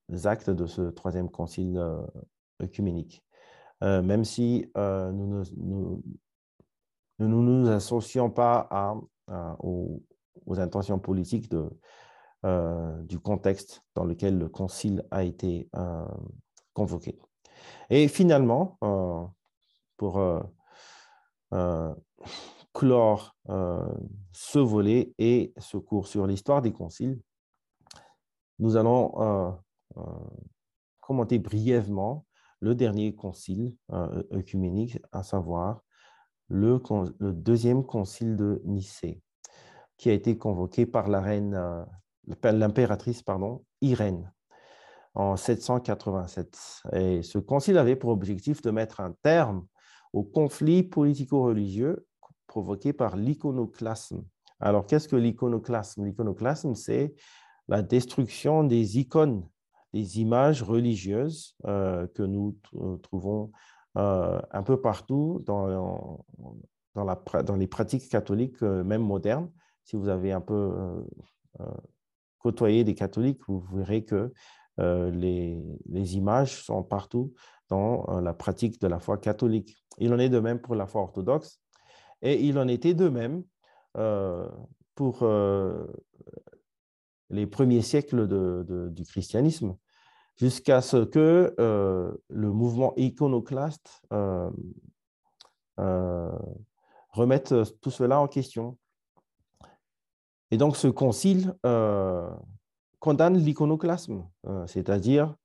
les, 0.10 0.28
actes 0.28 0.50
de 0.50 0.66
ce 0.66 0.82
troisième 0.82 1.30
concile 1.30 1.82
œcuménique. 2.62 3.24
Euh, 3.84 4.02
même 4.02 4.26
si 4.26 4.70
euh, 4.78 5.12
nous 5.12 6.04
ne 7.20 7.26
nous, 7.28 7.70
associons 7.70 8.30
pas 8.30 8.68
à, 8.70 8.96
aux, 9.60 10.02
intentions 10.58 11.00
politiques 11.00 11.50
euh, 12.46 13.02
du 13.04 13.20
contexte 13.20 13.84
dans 13.96 14.04
lequel 14.04 14.38
le 14.38 14.50
concile 14.50 15.06
a 15.12 15.24
été 15.24 15.70
convoqué. 16.74 17.20
Et 17.90 18.08
finalement, 18.08 18.78
pour, 19.98 20.22
clore 22.74 23.36
ce 24.32 24.60
volet 24.60 25.14
et 25.18 25.54
ce 25.58 25.78
cours 25.78 26.08
sur 26.08 26.28
l'histoire 26.28 26.62
des 26.62 26.74
conciles, 26.74 27.20
nous 28.60 28.78
allons 28.78 29.58
commenter 31.02 31.40
brièvement 31.40 32.26
le 32.60 32.76
dernier 32.76 33.16
concile 33.16 33.76
œcuménique, 34.32 35.00
à 35.12 35.24
savoir 35.24 35.82
le, 36.50 36.82
deuxième 37.20 37.86
concile 37.86 38.36
de 38.36 38.62
Nicée, 38.66 39.22
qui 39.98 40.10
a 40.10 40.14
été 40.14 40.38
convoqué 40.38 40.86
par 40.86 41.08
la 41.08 41.22
reine, 41.22 41.86
l'impératrice, 42.44 43.24
pardon, 43.24 43.64
Irène 43.82 44.32
en 45.16 45.36
787. 45.36 46.84
Et 46.94 47.24
ce 47.24 47.38
concile 47.40 47.78
avait 47.78 47.96
pour 47.96 48.12
objectif 48.12 48.62
de 48.62 48.72
mettre 48.72 49.00
un 49.00 49.14
terme 49.24 49.66
au 50.14 50.24
conflit 50.24 50.84
politico-religieux 50.84 52.06
provoqué 52.48 52.94
par 52.94 53.16
l'iconoclasme. 53.16 54.24
Alors, 54.60 54.86
qu'est-ce 54.86 55.08
que 55.08 55.16
l'iconoclasme? 55.16 56.06
L'iconoclasme, 56.06 56.76
c'est 56.76 57.14
la 57.68 57.82
destruction 57.82 58.64
des 58.64 59.00
icônes, 59.00 59.48
des 59.94 60.20
images 60.20 60.64
religieuses 60.64 61.56
euh, 61.66 62.08
que 62.08 62.24
nous 62.24 62.58
trouvons 63.04 63.52
euh, 63.98 64.42
un 64.52 64.64
peu 64.64 64.82
partout 64.82 65.42
dans, 65.46 66.26
les 67.58 67.68
pratiques 67.68 68.10
catholiques, 68.10 68.62
euh, 68.64 68.84
même 68.84 69.04
modernes. 69.04 69.50
Si 69.84 69.96
vous 69.96 70.10
avez 70.10 70.32
un 70.32 70.42
peu 70.42 71.04
côtoyé 72.38 72.84
des 72.84 72.94
catholiques, 72.94 73.42
vous 73.48 73.60
verrez 73.60 74.06
que 74.06 74.32
les, 74.80 75.62
les, 75.90 76.16
images 76.16 76.64
sont 76.64 76.84
partout 76.84 77.34
dans 77.68 78.20
la 78.22 78.34
pratique 78.34 78.80
de 78.82 78.88
la 78.88 79.00
foi 79.00 79.18
catholique. 79.18 79.78
Il 79.98 80.14
en 80.14 80.20
est 80.20 80.30
de 80.30 80.40
même 80.40 80.60
pour 80.60 80.76
la 80.76 80.88
foi 80.88 81.02
orthodoxe. 81.02 81.60
Et 82.22 82.42
il 82.46 82.58
en 82.60 82.68
était 82.68 82.94
de 82.94 83.10
même 83.10 83.44
euh, 83.98 84.48
pour 84.96 85.24
euh, 85.24 85.88
les 87.30 87.48
premiers 87.48 87.82
siècles 87.82 88.28
du 88.92 89.04
christianisme, 89.04 89.76
jusqu'à 90.36 90.82
ce 90.82 91.06
que 91.06 91.56
euh, 91.60 92.12
le 92.30 92.52
mouvement 92.52 92.94
iconoclaste 92.98 94.02
remette 97.12 97.54
tout 97.82 97.92
cela 97.92 98.20
en 98.20 98.28
question. 98.28 98.78
Et 100.52 100.58
donc 100.58 100.76
ce 100.76 100.88
concile 100.88 101.56
condamne 103.00 103.38
l'iconoclasme, 103.38 104.28
c'est-à-dire 104.68 105.36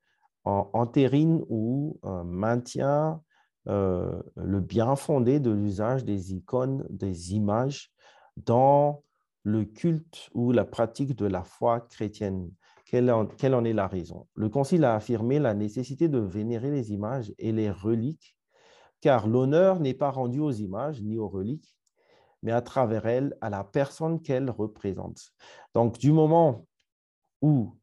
entérine 0.45 1.45
ou 1.49 1.99
maintient 2.25 3.21
euh, 3.69 4.23
le 4.37 4.61
bien 4.61 4.95
fondé 4.95 5.41
de 5.41 5.51
l'usage 5.51 6.05
des 6.05 6.35
icônes, 6.35 6.85
des 6.91 7.35
images 7.35 7.91
dans 8.37 9.03
le 9.43 9.65
culte 9.65 10.29
ou 10.35 10.53
la 10.53 10.65
pratique 10.67 11.17
de 11.17 11.27
la 11.27 11.45
foi 11.45 11.81
chrétienne. 11.81 12.51
Quelle 12.85 13.11
en, 13.11 13.27
quelle 13.27 13.55
en 13.55 13.65
est 13.65 13.73
la 13.73 13.87
raison? 13.87 14.27
Le 14.35 14.51
Concile 14.51 14.85
a 14.85 14.95
affirmé 14.95 15.39
la 15.39 15.55
nécessité 15.55 16.09
de 16.09 16.19
vénérer 16.19 16.71
les 16.71 16.93
images 16.93 17.33
et 17.39 17.53
les 17.53 17.71
reliques, 17.71 18.37
car 19.01 19.27
l'honneur 19.27 19.81
n'est 19.81 19.95
pas 19.95 20.11
rendu 20.11 20.41
aux 20.41 20.53
images 20.53 21.03
ni 21.03 21.17
aux 21.19 21.29
reliques, 21.29 21.75
mais 22.43 22.53
à 22.53 22.61
travers 22.61 23.07
elles, 23.07 23.35
à 23.41 23.49
la 23.49 23.65
personne 23.65 24.21
qu'elles 24.21 24.51
représentent. 24.51 25.33
Donc, 25.75 25.99
du 25.99 26.13
moment 26.13 26.67
où 27.43 27.77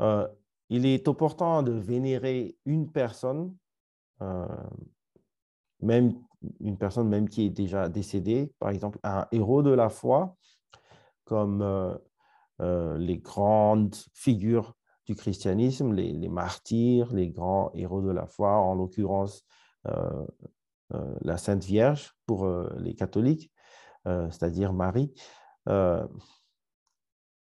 euh, 0.00 0.26
il 0.68 0.86
est 0.86 1.08
opportun 1.08 1.62
de 1.62 1.72
vénérer 1.72 2.56
une 2.64 2.90
personne, 2.90 3.54
euh, 4.22 4.46
même 5.80 6.14
une 6.60 6.76
personne 6.76 7.08
même 7.08 7.28
qui 7.28 7.46
est 7.46 7.50
déjà 7.50 7.88
décédée, 7.88 8.52
par 8.58 8.70
exemple 8.70 8.98
un 9.02 9.26
héros 9.32 9.62
de 9.62 9.70
la 9.70 9.88
foi, 9.88 10.36
comme 11.24 11.62
euh, 11.62 12.98
les 12.98 13.18
grandes 13.18 13.94
figures 14.14 14.74
du 15.06 15.14
christianisme, 15.14 15.92
les, 15.92 16.28
martyrs, 16.28 17.12
les 17.12 17.30
grands 17.30 17.70
héros 17.74 18.02
de 18.02 18.10
la 18.10 18.26
foi, 18.26 18.56
en 18.56 18.74
l'occurrence 18.74 19.44
la 21.20 21.36
Sainte 21.36 21.62
Vierge 21.62 22.12
pour 22.26 22.48
les 22.78 22.96
catholiques, 22.96 23.52
c'est-à-dire 24.04 24.72
Marie. 24.72 25.12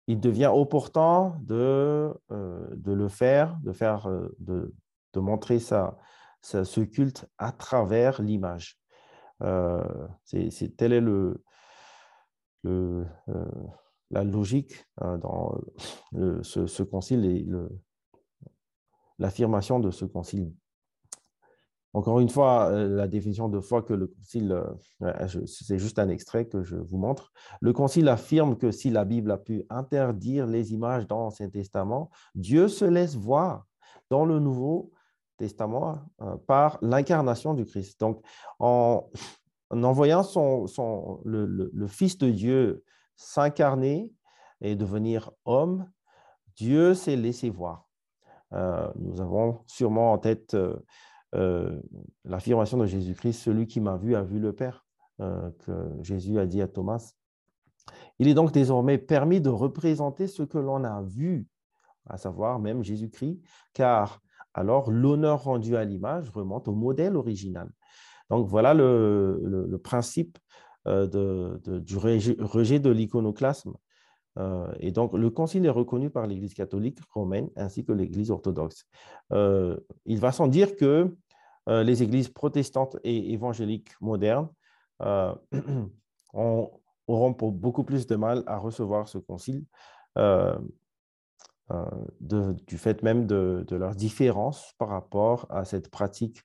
Il 0.07 0.21
devient 0.21 0.51
opportun 0.53 1.39
de, 1.41 2.13
de 2.31 2.93
le 2.93 3.09
faire, 3.09 3.57
de, 3.63 3.73
faire, 3.73 4.09
de, 4.39 4.75
de 5.13 5.21
montrer 5.21 5.59
sa, 5.59 5.97
ce 6.43 6.81
culte 6.81 7.27
à 7.39 7.53
travers 7.53 8.21
l'image. 8.21 8.79
Euh, 9.43 10.09
telle 10.77 10.93
est 10.93 11.01
le, 11.01 11.43
le 12.63 13.07
euh, 13.29 13.45
la 14.11 14.25
logique 14.25 14.87
euh, 15.03 15.17
dans 15.19 15.59
ce, 16.13 16.83
concile 16.83 17.25
et 17.25 17.47
l'affirmation 19.19 19.81
de 19.81 19.91
ce 19.91 20.05
concile. 20.05 20.53
Encore 21.95 22.21
une 22.21 22.31
fois, 22.31 22.71
la 22.71 23.07
définition 23.07 23.49
de 23.51 23.61
foi 23.61 23.83
que 23.83 23.93
le 23.93 24.07
concile, 24.07 24.63
c'est 25.45 25.79
juste 25.79 25.99
un 25.99 26.09
extrait 26.09 26.47
que 26.47 26.63
je 26.63 26.77
vous 26.77 26.97
montre. 26.97 27.33
Le 27.61 27.75
concile 27.75 28.09
affirme 28.09 28.57
que 28.57 28.71
si 28.71 28.89
la 28.89 29.05
Bible 29.05 29.31
a 29.31 29.37
pu 29.37 29.65
interdire 29.69 30.47
les 30.47 30.73
images 30.73 31.07
dans 31.07 31.19
l'Ancien 31.19 31.51
Testament, 31.51 32.11
Dieu 32.35 32.69
se 32.69 32.87
laisse 32.87 33.15
voir 33.15 33.67
dans 34.09 34.25
le 34.25 34.39
Nouveau 34.39 34.91
Testament 35.39 35.99
euh, 36.21 36.37
par 36.47 36.79
l'incarnation 36.83 37.55
du 37.55 37.65
Christ. 37.65 37.99
Donc, 37.99 38.23
en, 38.59 39.11
envoyant 39.71 40.23
son, 40.23 41.21
le, 41.25 41.87
Fils 41.89 42.19
de 42.19 42.31
Dieu 42.31 42.85
s'incarner 43.17 44.13
et 44.61 44.77
devenir 44.77 45.33
homme, 45.45 45.91
Dieu 46.57 46.95
s'est 46.95 47.17
laissé 47.17 47.51
voir. 47.51 47.89
Euh, 48.53 48.87
nous 48.97 49.21
avons 49.21 49.63
sûrement 49.67 50.13
en 50.13 50.19
tête 50.19 50.55
euh, 50.55 50.77
l'affirmation 51.33 52.79
de 52.79 52.87
Jésus-Christ, 52.87 53.35
celui 53.35 53.67
qui 53.67 53.81
m'a 53.81 53.97
vu 53.97 54.15
a 54.15 54.23
vu 54.23 54.39
le 54.39 54.53
Père, 54.53 54.85
que 55.19 55.89
Jésus 56.03 56.39
a 56.39 56.47
dit 56.47 56.61
à 56.63 56.69
Thomas. 56.69 57.15
Il 58.19 58.29
est 58.29 58.35
donc 58.35 58.53
désormais 58.53 58.99
permis 58.99 59.41
de 59.41 59.49
représenter 59.49 60.27
ce 60.27 60.43
que 60.43 60.59
l'on 60.59 60.85
a 60.85 61.03
vu, 61.03 61.47
à 62.07 62.19
savoir 62.19 62.59
même 62.59 62.83
Jésus-Christ, 62.83 63.41
car 63.73 64.21
alors 64.55 64.91
l'honneur 64.91 65.45
rendu 65.45 65.77
à 65.77 65.85
l'image 65.85 66.31
remonte 66.31 66.69
au 66.69 66.75
modèle 66.75 67.17
original. 67.17 67.71
Donc 68.31 68.49
voilà 68.49 68.75
le, 68.75 69.81
principe 69.83 70.39
euh, 70.87 71.59
du 71.81 71.97
rejet 71.97 72.79
de 72.79 72.91
l'iconoclasme. 72.91 73.75
Euh, 74.39 74.73
et 74.81 74.93
donc 74.93 75.13
le 75.13 75.29
concile 75.29 75.67
est 75.67 75.71
reconnu 75.71 76.09
par 76.09 76.27
l'Église 76.27 76.55
catholique 76.55 76.99
romaine 77.13 77.51
ainsi 77.57 77.85
que 77.85 77.93
l'Église 77.93 78.31
orthodoxe. 78.31 78.87
Euh, 79.33 79.77
il 80.07 80.19
va 80.19 80.33
sans 80.33 80.49
dire 80.49 80.77
que 80.77 81.15
les 81.67 82.03
églises 82.03 82.29
protestantes 82.29 82.97
et 83.05 83.33
évangéliques 83.33 83.93
modernes 84.01 84.49
auront 86.33 87.31
beaucoup 87.31 87.85
plus 87.85 88.07
de 88.07 88.17
mal 88.17 88.43
à 88.47 88.59
recevoir 88.59 89.09
ce 89.09 89.19
concile 89.19 89.65
euh, 92.31 92.53
du 92.61 92.77
fait 92.77 93.03
même 93.03 93.27
de, 93.27 93.65
leur 93.71 93.95
différence 93.95 94.75
par 94.77 94.89
rapport 94.89 95.47
à 95.49 95.65
cette 95.65 95.91
pratique 95.91 96.43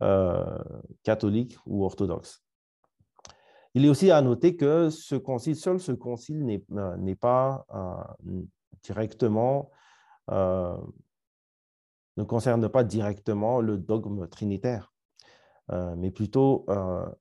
euh, 0.00 0.58
catholique 1.02 1.58
ou 1.66 1.84
orthodoxe. 1.84 2.42
Il 3.74 3.84
est 3.84 3.88
aussi 3.88 4.10
à 4.10 4.22
noter 4.22 4.56
que 4.56 4.88
ce 4.88 5.16
concile, 5.16 5.56
seul 5.56 5.80
ce 5.80 5.92
concile 5.92 6.46
n'est 6.46 6.64
euh, 6.72 7.14
pas 7.20 7.66
directement, 8.82 9.70
ne 12.20 12.24
concerne 12.24 12.68
pas 12.68 12.84
directement 12.84 13.60
le 13.60 13.76
dogme 13.78 14.28
trinitaire, 14.28 14.92
mais 15.96 16.10
plutôt 16.10 16.66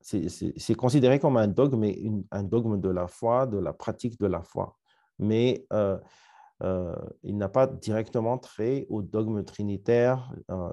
c'est 0.02 0.76
considéré 0.76 1.20
comme 1.20 1.38
un 1.38 1.48
dogme, 1.48 1.86
un 2.32 2.44
dogme 2.44 2.80
de 2.80 2.90
la 2.90 3.08
foi, 3.08 3.46
de 3.46 3.58
la 3.58 3.74
pratique 3.74 4.20
de 4.20 4.28
la 4.28 4.42
foi. 4.42 4.76
Mais 5.20 5.66
euh, 6.64 6.96
il 7.24 7.38
n'a 7.38 7.50
pas 7.50 7.68
directement 7.68 8.38
trait 8.38 8.86
au 8.90 9.02
dogme 9.02 9.44
trinitaire, 9.44 10.34
euh, 10.52 10.72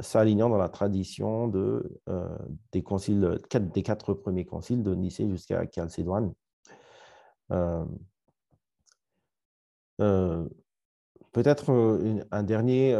s'alignant 0.00 0.48
dans 0.48 0.58
la 0.58 0.68
tradition 0.68 1.48
de, 1.48 2.00
euh, 2.08 2.36
des, 2.72 2.82
conciles, 2.82 3.38
des 3.52 3.82
quatre 3.82 4.14
premiers 4.14 4.44
conciles 4.44 4.82
de 4.82 4.94
Nicée 4.94 5.28
jusqu'à 5.28 5.64
Chalcédoine. 5.72 6.32
Peut-être 11.32 11.72
un 12.30 12.42
dernier 12.42 12.96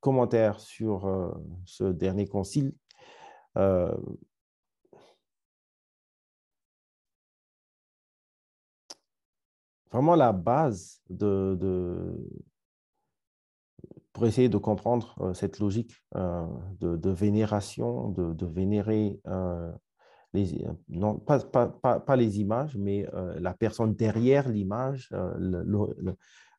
commentaire 0.00 0.60
sur 0.60 1.34
ce 1.64 1.84
dernier 1.84 2.26
concile. 2.26 2.74
vraiment 9.96 10.14
la 10.14 10.32
base 10.32 11.00
de, 11.08 11.56
pour 14.12 14.26
essayer 14.26 14.50
de 14.50 14.58
comprendre 14.58 15.14
euh, 15.20 15.32
cette 15.32 15.58
logique 15.58 15.94
euh, 16.16 16.46
de, 16.80 17.10
vénération, 17.10 18.10
de, 18.10 18.46
vénérer 18.46 19.18
euh, 19.26 19.72
les, 20.34 20.66
pas, 21.26 22.16
les 22.16 22.40
images, 22.40 22.76
mais 22.76 23.06
la 23.38 23.54
personne 23.54 23.94
derrière 23.94 24.48
l'image, 24.48 25.10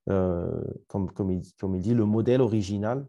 comme, 0.08 1.12
comme, 1.12 1.32
il, 1.32 1.82
dit, 1.82 1.94
le 1.94 2.06
modèle 2.06 2.42
original, 2.42 3.08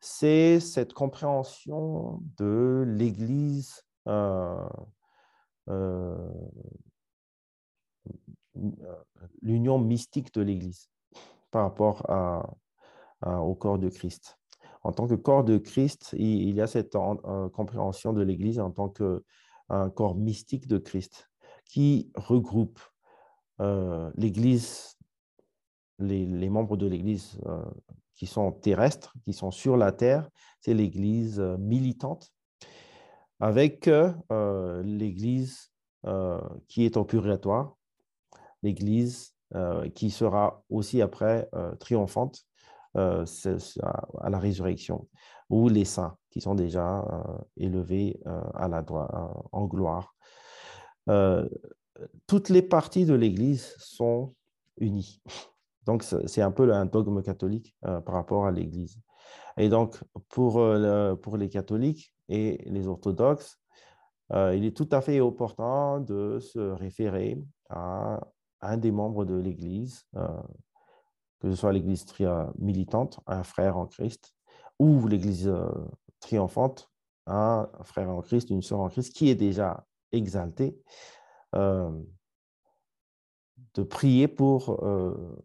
c'est 0.00 0.60
cette 0.60 0.92
compréhension 0.94 2.22
de 2.38 2.84
l'Église 2.86 3.84
l'union 9.42 9.78
mystique 9.78 10.32
de 10.34 10.42
l'Église 10.42 10.90
par 11.50 11.62
rapport 11.62 12.06
au 13.22 13.54
corps 13.54 13.78
de 13.78 13.88
Christ. 13.88 14.38
En 14.82 14.92
tant 14.92 15.06
que 15.06 15.14
corps 15.14 15.44
de 15.44 15.58
Christ, 15.58 16.14
il, 16.18 16.54
y 16.54 16.60
a 16.60 16.66
cette 16.66 16.94
euh, 16.96 17.48
compréhension 17.50 18.12
de 18.12 18.22
l'Église 18.22 18.58
en 18.58 18.70
tant 18.70 18.88
qu'un 18.88 19.90
corps 19.90 20.14
mystique 20.14 20.66
de 20.66 20.78
Christ 20.78 21.28
qui 21.66 22.10
regroupe 22.14 22.80
euh, 23.60 24.10
l'Église, 24.14 24.96
les, 26.00 26.48
membres 26.48 26.76
de 26.76 26.86
l'Église 26.86 27.38
euh, 27.46 27.62
qui 28.14 28.26
sont 28.26 28.52
terrestres, 28.52 29.14
qui 29.24 29.32
sont 29.32 29.50
sur 29.50 29.76
la 29.76 29.92
terre, 29.92 30.28
c'est 30.60 30.74
l'Église 30.74 31.40
militante, 31.58 32.30
avec 33.38 33.88
l'Église 34.84 35.72
qui 36.68 36.84
est 36.84 36.98
au 36.98 37.04
purgatoire, 37.04 37.74
l'Église 38.62 39.34
qui 39.94 40.10
sera 40.10 40.62
aussi 40.68 41.00
après 41.00 41.48
triomphante 41.78 42.44
euh, 42.96 43.24
à 44.18 44.30
la 44.30 44.40
résurrection, 44.40 45.06
ou 45.48 45.68
les 45.68 45.84
saints 45.84 46.16
qui 46.28 46.40
sont 46.40 46.56
déjà 46.56 47.02
euh, 47.02 47.38
élevés 47.56 48.20
euh, 48.26 48.42
à 48.54 48.66
la 48.66 48.84
en 49.52 49.66
gloire. 49.66 50.16
toutes 52.26 52.48
les 52.48 52.62
parties 52.62 53.04
de 53.06 53.14
l'Église 53.14 53.76
sont 53.78 54.34
unies. 54.78 55.22
Donc, 55.86 56.02
c'est 56.02 56.42
un 56.42 56.50
peu 56.50 56.72
un 56.72 56.86
dogme 56.86 57.22
catholique 57.22 57.74
par 57.80 58.14
rapport 58.14 58.46
à 58.46 58.50
l'Église. 58.50 59.00
Et 59.56 59.68
donc, 59.68 60.02
pour, 60.28 60.62
pour 61.22 61.36
les 61.36 61.48
catholiques 61.48 62.14
et 62.28 62.62
les 62.66 62.86
orthodoxes, 62.86 63.58
il 64.32 64.64
est 64.64 64.76
tout 64.76 64.88
à 64.92 65.00
fait 65.00 65.20
opportun 65.20 66.00
de 66.00 66.38
se 66.38 66.58
référer 66.58 67.42
à 67.70 68.20
un 68.60 68.76
des 68.76 68.92
membres 68.92 69.24
de 69.24 69.34
l'Église, 69.34 70.04
que 71.40 71.50
ce 71.50 71.56
soit 71.56 71.72
l'Église 71.72 72.04
militante, 72.58 73.20
un 73.26 73.42
frère 73.42 73.76
en 73.78 73.86
Christ, 73.86 74.34
ou 74.80 75.06
l'Église 75.06 75.46
euh, 75.46 75.68
triomphante, 76.20 76.90
un 77.26 77.68
frère 77.84 78.10
en 78.10 78.22
Christ, 78.22 78.50
une 78.50 78.62
sœur 78.62 78.80
en 78.80 78.88
Christ, 78.88 79.14
qui 79.14 79.28
est 79.28 79.34
déjà 79.36 79.86
exalté, 80.10 80.76
euh, 81.54 81.92
de 83.74 83.82
prier 83.82 84.26
pour, 84.26 84.82
euh, 84.82 85.36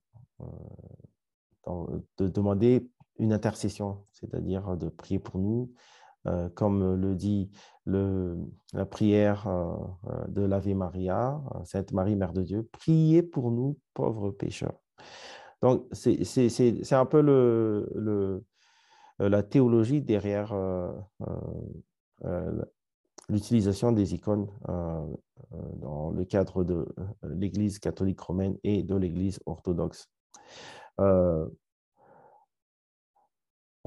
de 1.67 2.27
demander 2.27 2.89
une 3.17 3.33
intercession, 3.33 4.05
c'est-à-dire 4.11 4.77
de 4.77 4.89
prier 4.89 5.19
pour 5.19 5.39
nous, 5.39 5.71
comme 6.55 6.95
le 6.95 7.15
dit 7.15 7.49
la 7.85 8.85
prière 8.85 9.47
de 10.27 10.41
l'Ave 10.41 10.73
Maria, 10.73 11.41
Sainte 11.63 11.91
Marie, 11.93 12.15
Mère 12.15 12.33
de 12.33 12.43
Dieu, 12.43 12.67
priez 12.71 13.23
pour 13.23 13.51
nous, 13.51 13.77
pauvres 13.93 14.31
pécheurs. 14.31 14.79
Donc, 15.61 15.87
c'est 15.93 16.93
un 16.93 17.05
peu 17.05 17.23
euh, 17.27 18.39
la 19.17 19.43
théologie 19.43 20.01
derrière 20.01 20.53
euh, 20.53 20.91
euh, 22.25 22.61
l'utilisation 23.29 23.91
des 23.91 24.13
icônes 24.13 24.47
dans 24.67 26.11
le 26.11 26.25
cadre 26.25 26.63
de 26.63 26.87
l'Église 27.23 27.79
catholique 27.79 28.19
romaine 28.19 28.57
et 28.63 28.83
de 28.83 28.95
l'Église 28.95 29.39
orthodoxe. 29.45 30.09
En 30.97 31.49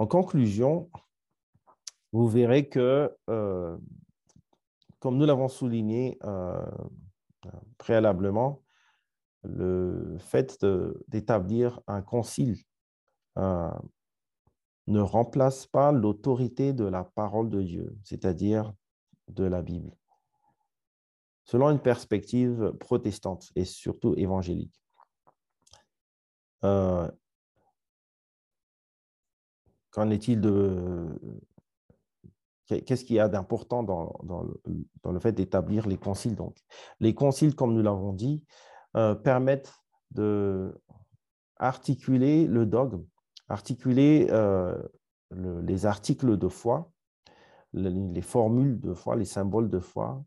conclusion, 0.07 0.91
vous 2.13 2.29
verrez 2.29 2.69
que, 2.69 3.13
comme 3.27 5.17
nous 5.17 5.27
l'avons 5.27 5.49
souligné 5.49 6.19
préalablement, 7.79 8.63
le 9.45 10.17
fait 10.19 10.65
d'établir 11.09 11.81
un 11.87 12.03
concile 12.03 12.59
euh, 13.39 13.71
ne 14.87 15.01
remplace 15.01 15.67
pas 15.67 15.93
l'autorité 15.93 16.73
de 16.73 16.85
la 16.85 17.05
parole 17.05 17.51
de 17.51 17.63
Dieu, 17.63 17.97
c'est-à-dire 18.03 18.73
de 19.29 19.45
la 19.45 19.63
Bible, 19.63 19.95
selon 21.45 21.71
une 21.71 21.79
perspective 21.79 22.73
protestante 22.81 23.51
et 23.55 23.65
surtout 23.65 24.15
évangélique. 24.17 24.83
Euh, 26.65 27.11
qu'en 29.91 30.11
est-il 30.11 30.41
de... 30.41 31.09
Qu'est-ce 32.67 33.05
qu'il 33.05 33.17
y 33.17 33.21
a 33.21 33.29
d'important 33.29 33.83
dans, 33.83 34.15
dans, 34.25 34.43
le, 35.13 35.21
fait 35.21 35.33
d'établir 35.33 35.89
les 35.89 35.97
conciles? 35.97 36.37
Donc 36.37 36.59
Les 37.01 37.15
conciles, 37.15 37.55
comme 37.55 37.73
nous 37.73 37.83
l'avons 37.83 38.13
dit, 38.13 38.45
euh, 38.95 39.15
permettent 39.15 39.73
de 40.11 40.79
articuler 41.57 42.47
le 42.47 42.67
dogme, 42.67 43.05
articuler 43.49 44.27
euh, 44.31 44.77
les 45.31 45.87
articles 45.87 46.37
de 46.37 46.49
foi, 46.49 46.91
les, 47.73 48.23
formules 48.23 48.81
de 48.81 48.95
foi, 48.95 49.17
les 49.17 49.25
symboles 49.25 49.69
de 49.69 49.81
foi, 49.81 50.23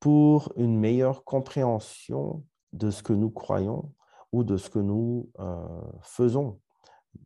pour 0.00 0.52
une 0.56 0.78
meilleure 0.78 1.24
compréhension 1.24 2.44
de 2.72 2.90
ce 2.90 3.02
que 3.02 3.12
nous 3.12 3.30
croyons 3.30 3.92
de 4.44 4.56
ce 4.56 4.70
que 4.70 4.78
nous 4.78 5.30
euh, 5.38 5.56
faisons 6.02 6.60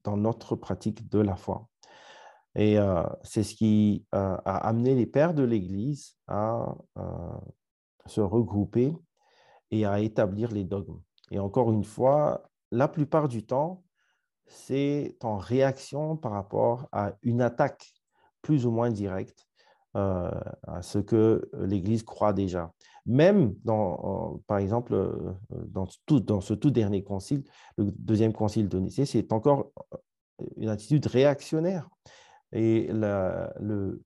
dans 0.04 0.16
notre 0.16 0.56
pratique 0.56 1.08
de 1.08 1.18
la 1.18 1.36
foi. 1.36 1.68
Et 2.56 2.78
c'est 3.22 3.44
ce 3.44 3.54
qui 3.54 4.04
a 4.10 4.34
amené 4.66 4.96
les 4.96 5.06
pères 5.06 5.34
de 5.34 5.44
l'Église 5.44 6.16
à 6.26 6.74
se 8.06 8.20
regrouper 8.20 8.92
et 9.70 9.86
à 9.86 10.00
établir 10.00 10.50
les 10.50 10.64
dogmes. 10.64 11.00
Et 11.30 11.38
encore 11.38 11.70
une 11.70 11.84
fois, 11.84 12.50
la 12.72 12.88
plupart 12.88 13.28
du 13.28 13.46
temps, 13.46 13.84
c'est 14.46 15.16
en 15.22 15.38
réaction 15.38 16.16
par 16.16 16.32
rapport 16.32 16.88
à 16.92 17.12
une 17.22 17.40
attaque 17.40 17.92
plus 18.42 18.66
ou 18.66 18.70
moins 18.70 18.90
directe 18.90 19.46
euh, 19.96 20.30
à 20.66 20.82
ce 20.82 20.98
que 20.98 21.48
l'Église 21.52 22.02
croit 22.02 22.32
déjà. 22.32 22.72
Même 23.06 23.54
dans, 23.64 24.34
euh, 24.34 24.38
par 24.46 24.58
exemple, 24.58 24.94
euh, 24.94 25.34
dans, 25.50 25.86
tout, 26.06 26.20
dans 26.20 26.40
ce 26.40 26.54
tout 26.54 26.70
dernier 26.70 27.02
concile, 27.02 27.44
le 27.76 27.90
deuxième 27.98 28.32
concile 28.32 28.68
de 28.68 28.78
Nicée, 28.78 29.06
c'est 29.06 29.32
encore 29.32 29.70
une 30.56 30.68
attitude 30.68 31.06
réactionnaire. 31.06 31.88
Et 32.52 32.88
le, 32.92 34.02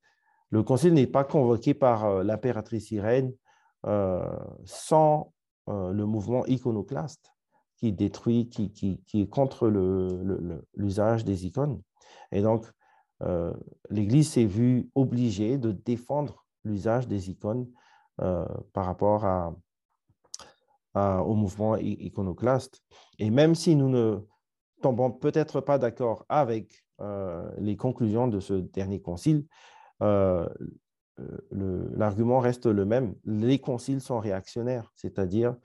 le 0.50 0.62
concile 0.62 0.94
n'est 0.94 1.06
pas 1.06 1.24
convoqué 1.24 1.74
par 1.74 2.22
l'impératrice 2.22 2.90
Irène 2.90 3.32
sans 4.64 5.32
euh, 5.70 5.92
le 5.92 6.04
mouvement 6.04 6.44
iconoclaste 6.44 7.32
qui 7.78 7.90
détruit, 7.90 8.50
qui, 8.50 8.70
qui, 8.70 9.00
qui 9.06 9.22
est 9.22 9.26
contre 9.26 9.68
l'usage 10.74 11.24
des 11.24 11.46
icônes. 11.46 11.80
Et 12.32 12.42
donc, 12.42 12.70
euh, 13.22 13.54
l'Église 13.88 14.30
s'est 14.30 14.44
vue 14.44 14.90
obligée 14.94 15.56
de 15.56 15.72
défendre 15.72 16.44
l'usage 16.64 17.08
des 17.08 17.30
icônes 17.30 17.66
euh, 18.20 18.46
par 18.72 18.86
rapport 18.86 19.54
au 20.94 21.34
mouvement 21.34 21.76
iconoclaste. 21.76 22.80
Et 23.18 23.30
même 23.30 23.54
si 23.56 23.74
nous 23.74 23.88
ne 23.88 24.18
tombons 24.80 25.10
peut-être 25.10 25.60
pas 25.60 25.78
d'accord 25.78 26.24
avec 26.28 26.84
les 27.58 27.76
conclusions 27.76 28.28
de 28.28 28.38
ce 28.38 28.54
dernier 28.54 29.00
concile, 29.00 29.44
l'argument 31.50 32.38
reste 32.38 32.66
le 32.66 32.84
même. 32.84 33.16
Les 33.24 33.58
conciles 33.58 34.00
sont 34.00 34.20
réactionnaires, 34.20 34.92
c'est-à-dire 34.94 35.56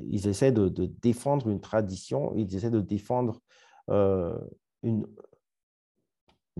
ils 0.00 0.28
essaient 0.28 0.52
de, 0.52 0.68
défendre 0.68 1.48
une 1.48 1.60
tradition, 1.60 2.34
ils 2.36 2.54
essaient 2.54 2.70
de 2.70 2.80
défendre 2.80 3.40
euh, 3.90 4.38
une, 4.82 5.06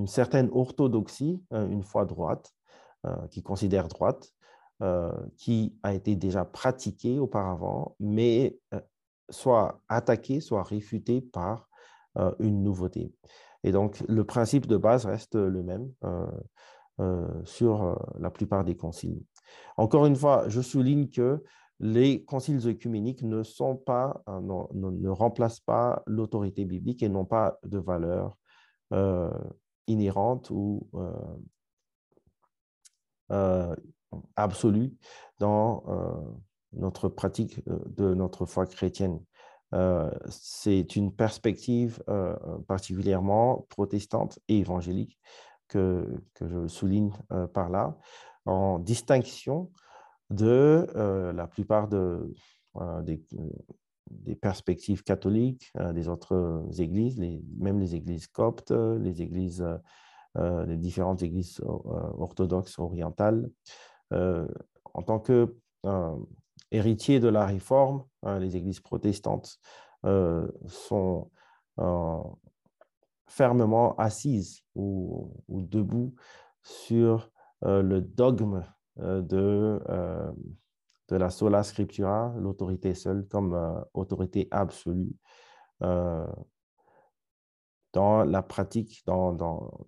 certaine 0.06 0.48
orthodoxie, 0.52 1.42
euh, 1.52 1.68
une 1.68 1.82
foi 1.82 2.04
droite, 2.04 2.52
euh, 3.06 3.26
qui 3.28 3.42
considère 3.42 3.88
droite, 3.88 4.32
qui 5.36 5.76
a 5.82 5.92
été 5.92 6.14
déjà 6.14 6.44
pratiquée 6.44 7.18
auparavant, 7.18 7.96
mais 7.98 8.58
soit 9.28 9.80
attaquée, 9.88 10.40
soit 10.40 10.62
réfutée 10.62 11.20
par 11.20 11.68
une 12.38 12.62
nouveauté. 12.62 13.12
Et 13.64 13.72
donc, 13.72 14.04
le 14.08 14.24
principe 14.24 14.66
de 14.66 14.76
base 14.76 15.04
reste 15.04 15.34
le 15.34 15.62
même. 15.64 15.90
Euh, 17.00 17.28
sur 17.44 17.84
euh, 17.84 17.94
la 18.18 18.28
plupart 18.28 18.64
des 18.64 18.76
conciles. 18.76 19.22
Encore 19.76 20.04
une 20.06 20.16
fois, 20.16 20.48
je 20.48 20.60
souligne 20.60 21.08
que 21.08 21.44
les 21.78 22.24
conciles 22.24 22.66
œcuméniques 22.66 23.22
ne, 23.22 23.40
euh, 23.40 25.12
remplacent 25.12 25.60
pas 25.60 26.02
l'autorité 26.08 26.64
biblique 26.64 27.04
et 27.04 27.08
n'ont 27.08 27.24
pas 27.24 27.60
de 27.62 27.78
valeur 27.78 28.36
inhérente 29.86 30.50
ou 30.50 30.88
absolue 34.38 34.94
dans 35.38 35.84
notre 36.72 37.08
pratique 37.08 37.62
de 37.66 38.14
notre 38.14 38.46
foi 38.46 38.66
chrétienne. 38.66 39.20
C'est 40.28 40.96
une 40.96 41.12
perspective 41.12 42.02
particulièrement 42.66 43.66
protestante 43.68 44.38
et 44.48 44.58
évangélique 44.58 45.18
que, 45.68 46.22
que 46.34 46.46
je 46.48 46.66
souligne 46.66 47.12
par 47.52 47.68
là, 47.68 47.98
en 48.46 48.78
distinction 48.78 49.70
de 50.30 50.86
la 51.34 51.46
plupart 51.46 51.88
de, 51.88 52.34
des, 53.02 54.34
perspectives 54.36 55.02
catholiques 55.02 55.72
des 55.92 56.08
autres 56.08 56.64
églises, 56.78 57.20
même 57.58 57.78
les 57.78 57.94
églises 57.94 58.26
coptes, 58.26 58.70
les 58.70 59.22
les 60.34 60.76
différentes 60.76 61.22
églises 61.22 61.60
orthodoxes 61.64 62.78
orientales. 62.78 63.50
En 64.10 65.02
tant 65.02 65.20
que 65.20 65.56
héritiers 66.70 67.20
de 67.20 67.28
la 67.28 67.46
réforme, 67.46 68.04
les 68.24 68.56
églises 68.56 68.80
protestantes 68.80 69.58
sont 70.66 71.30
fermement 73.26 73.94
assises 73.96 74.62
ou, 74.74 75.32
debout 75.48 76.14
sur 76.62 77.30
le 77.62 78.00
dogme 78.00 78.64
de, 78.96 79.80
de 81.08 81.16
la 81.16 81.30
sola 81.30 81.62
scriptura, 81.62 82.34
l'autorité 82.38 82.94
seule 82.94 83.26
comme 83.28 83.84
autorité 83.94 84.48
absolue 84.50 85.14
dans 87.92 88.24
la 88.24 88.42
pratique, 88.42 89.02
dans, 89.06 89.32
dans, 89.32 89.86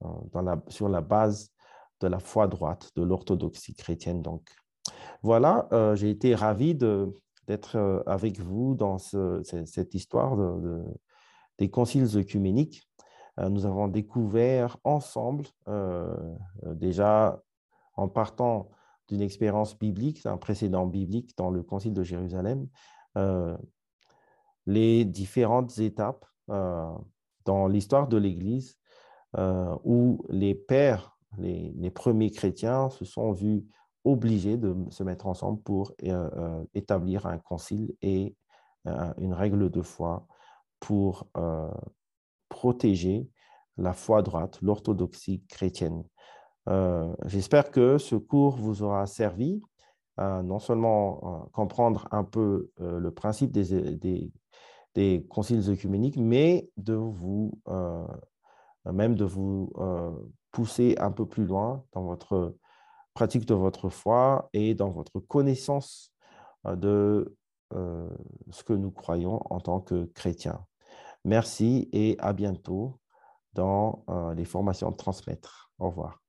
dans 0.00 0.42
la, 0.42 0.62
sur 0.68 0.88
la 0.88 1.00
base 1.00 1.52
de 2.00 2.08
la 2.08 2.18
foi 2.18 2.46
droite, 2.48 2.90
de 2.96 3.02
l'orthodoxie 3.02 3.74
chrétienne. 3.74 4.22
Donc, 4.22 4.48
voilà, 5.22 5.68
j'ai 5.94 6.10
été 6.10 6.34
ravi 6.34 6.74
d'être 6.74 8.04
avec 8.06 8.40
vous 8.40 8.74
dans 8.74 8.98
cette 8.98 9.94
histoire 9.94 10.36
de, 10.36 10.84
des 11.58 11.70
conciles 11.70 12.16
œcuméniques. 12.16 12.88
nous 13.38 13.66
avons 13.66 13.88
découvert 13.88 14.76
ensemble, 14.84 15.46
déjà 16.62 17.42
en 17.94 18.08
partant 18.08 18.70
d'une 19.08 19.22
expérience 19.22 19.78
biblique, 19.78 20.22
d'un 20.24 20.36
précédent 20.36 20.86
biblique 20.86 21.36
dans 21.36 21.50
le 21.50 21.62
concile 21.62 21.94
de 21.94 22.02
Jérusalem, 22.02 22.68
les 24.66 25.04
différentes 25.04 25.78
étapes 25.78 26.26
dans 26.48 27.68
l'histoire 27.68 28.08
de 28.08 28.16
l'Église 28.16 28.78
où 29.84 30.24
les 30.28 30.54
pères, 30.54 31.15
les, 31.38 31.90
premiers 31.90 32.30
chrétiens 32.30 32.90
se 32.90 33.04
sont 33.04 33.32
vus 33.32 33.64
obligés 34.04 34.56
de 34.56 34.76
se 34.90 35.02
mettre 35.02 35.26
ensemble 35.26 35.60
pour 35.62 35.92
établir 36.74 37.26
un 37.26 37.38
concile 37.38 37.94
et 38.02 38.36
une 39.18 39.34
règle 39.34 39.70
de 39.70 39.82
foi 39.82 40.26
pour 40.80 41.28
protéger 42.48 43.28
la 43.76 43.92
foi 43.92 44.22
droite, 44.22 44.58
l'orthodoxie 44.62 45.42
chrétienne. 45.48 46.04
J'espère 47.26 47.70
que 47.70 47.98
ce 47.98 48.16
cours 48.16 48.56
vous 48.56 48.82
aura 48.82 49.06
servi 49.06 49.60
à 50.16 50.42
non 50.42 50.58
seulement 50.58 51.50
comprendre 51.52 52.08
un 52.10 52.24
peu 52.24 52.70
le 52.78 53.10
principe 53.10 53.52
des, 53.52 53.96
des, 53.96 54.32
des 54.94 55.26
conciles 55.28 55.68
œcuméniques, 55.68 56.16
mais 56.16 56.70
de 56.76 56.94
vous, 56.94 57.52
même 58.84 59.14
de 59.14 59.24
vous 59.24 59.72
pousser 60.56 60.96
un 60.98 61.10
peu 61.10 61.26
plus 61.26 61.44
loin 61.44 61.84
dans 61.92 62.04
votre 62.04 62.56
pratique 63.12 63.44
de 63.44 63.52
votre 63.52 63.90
foi 63.90 64.48
et 64.54 64.74
dans 64.74 64.88
votre 64.88 65.20
connaissance 65.20 66.14
de 66.64 67.36
ce 67.70 68.64
que 68.64 68.72
nous 68.72 68.90
croyons 68.90 69.42
en 69.52 69.60
tant 69.60 69.80
que 69.80 70.06
chrétiens. 70.14 70.64
Merci 71.26 71.90
et 71.92 72.16
à 72.20 72.32
bientôt 72.32 72.98
dans 73.52 74.02
les 74.34 74.46
formations 74.46 74.90
de 74.90 74.96
transmettre. 74.96 75.70
Au 75.78 75.90
revoir. 75.90 76.25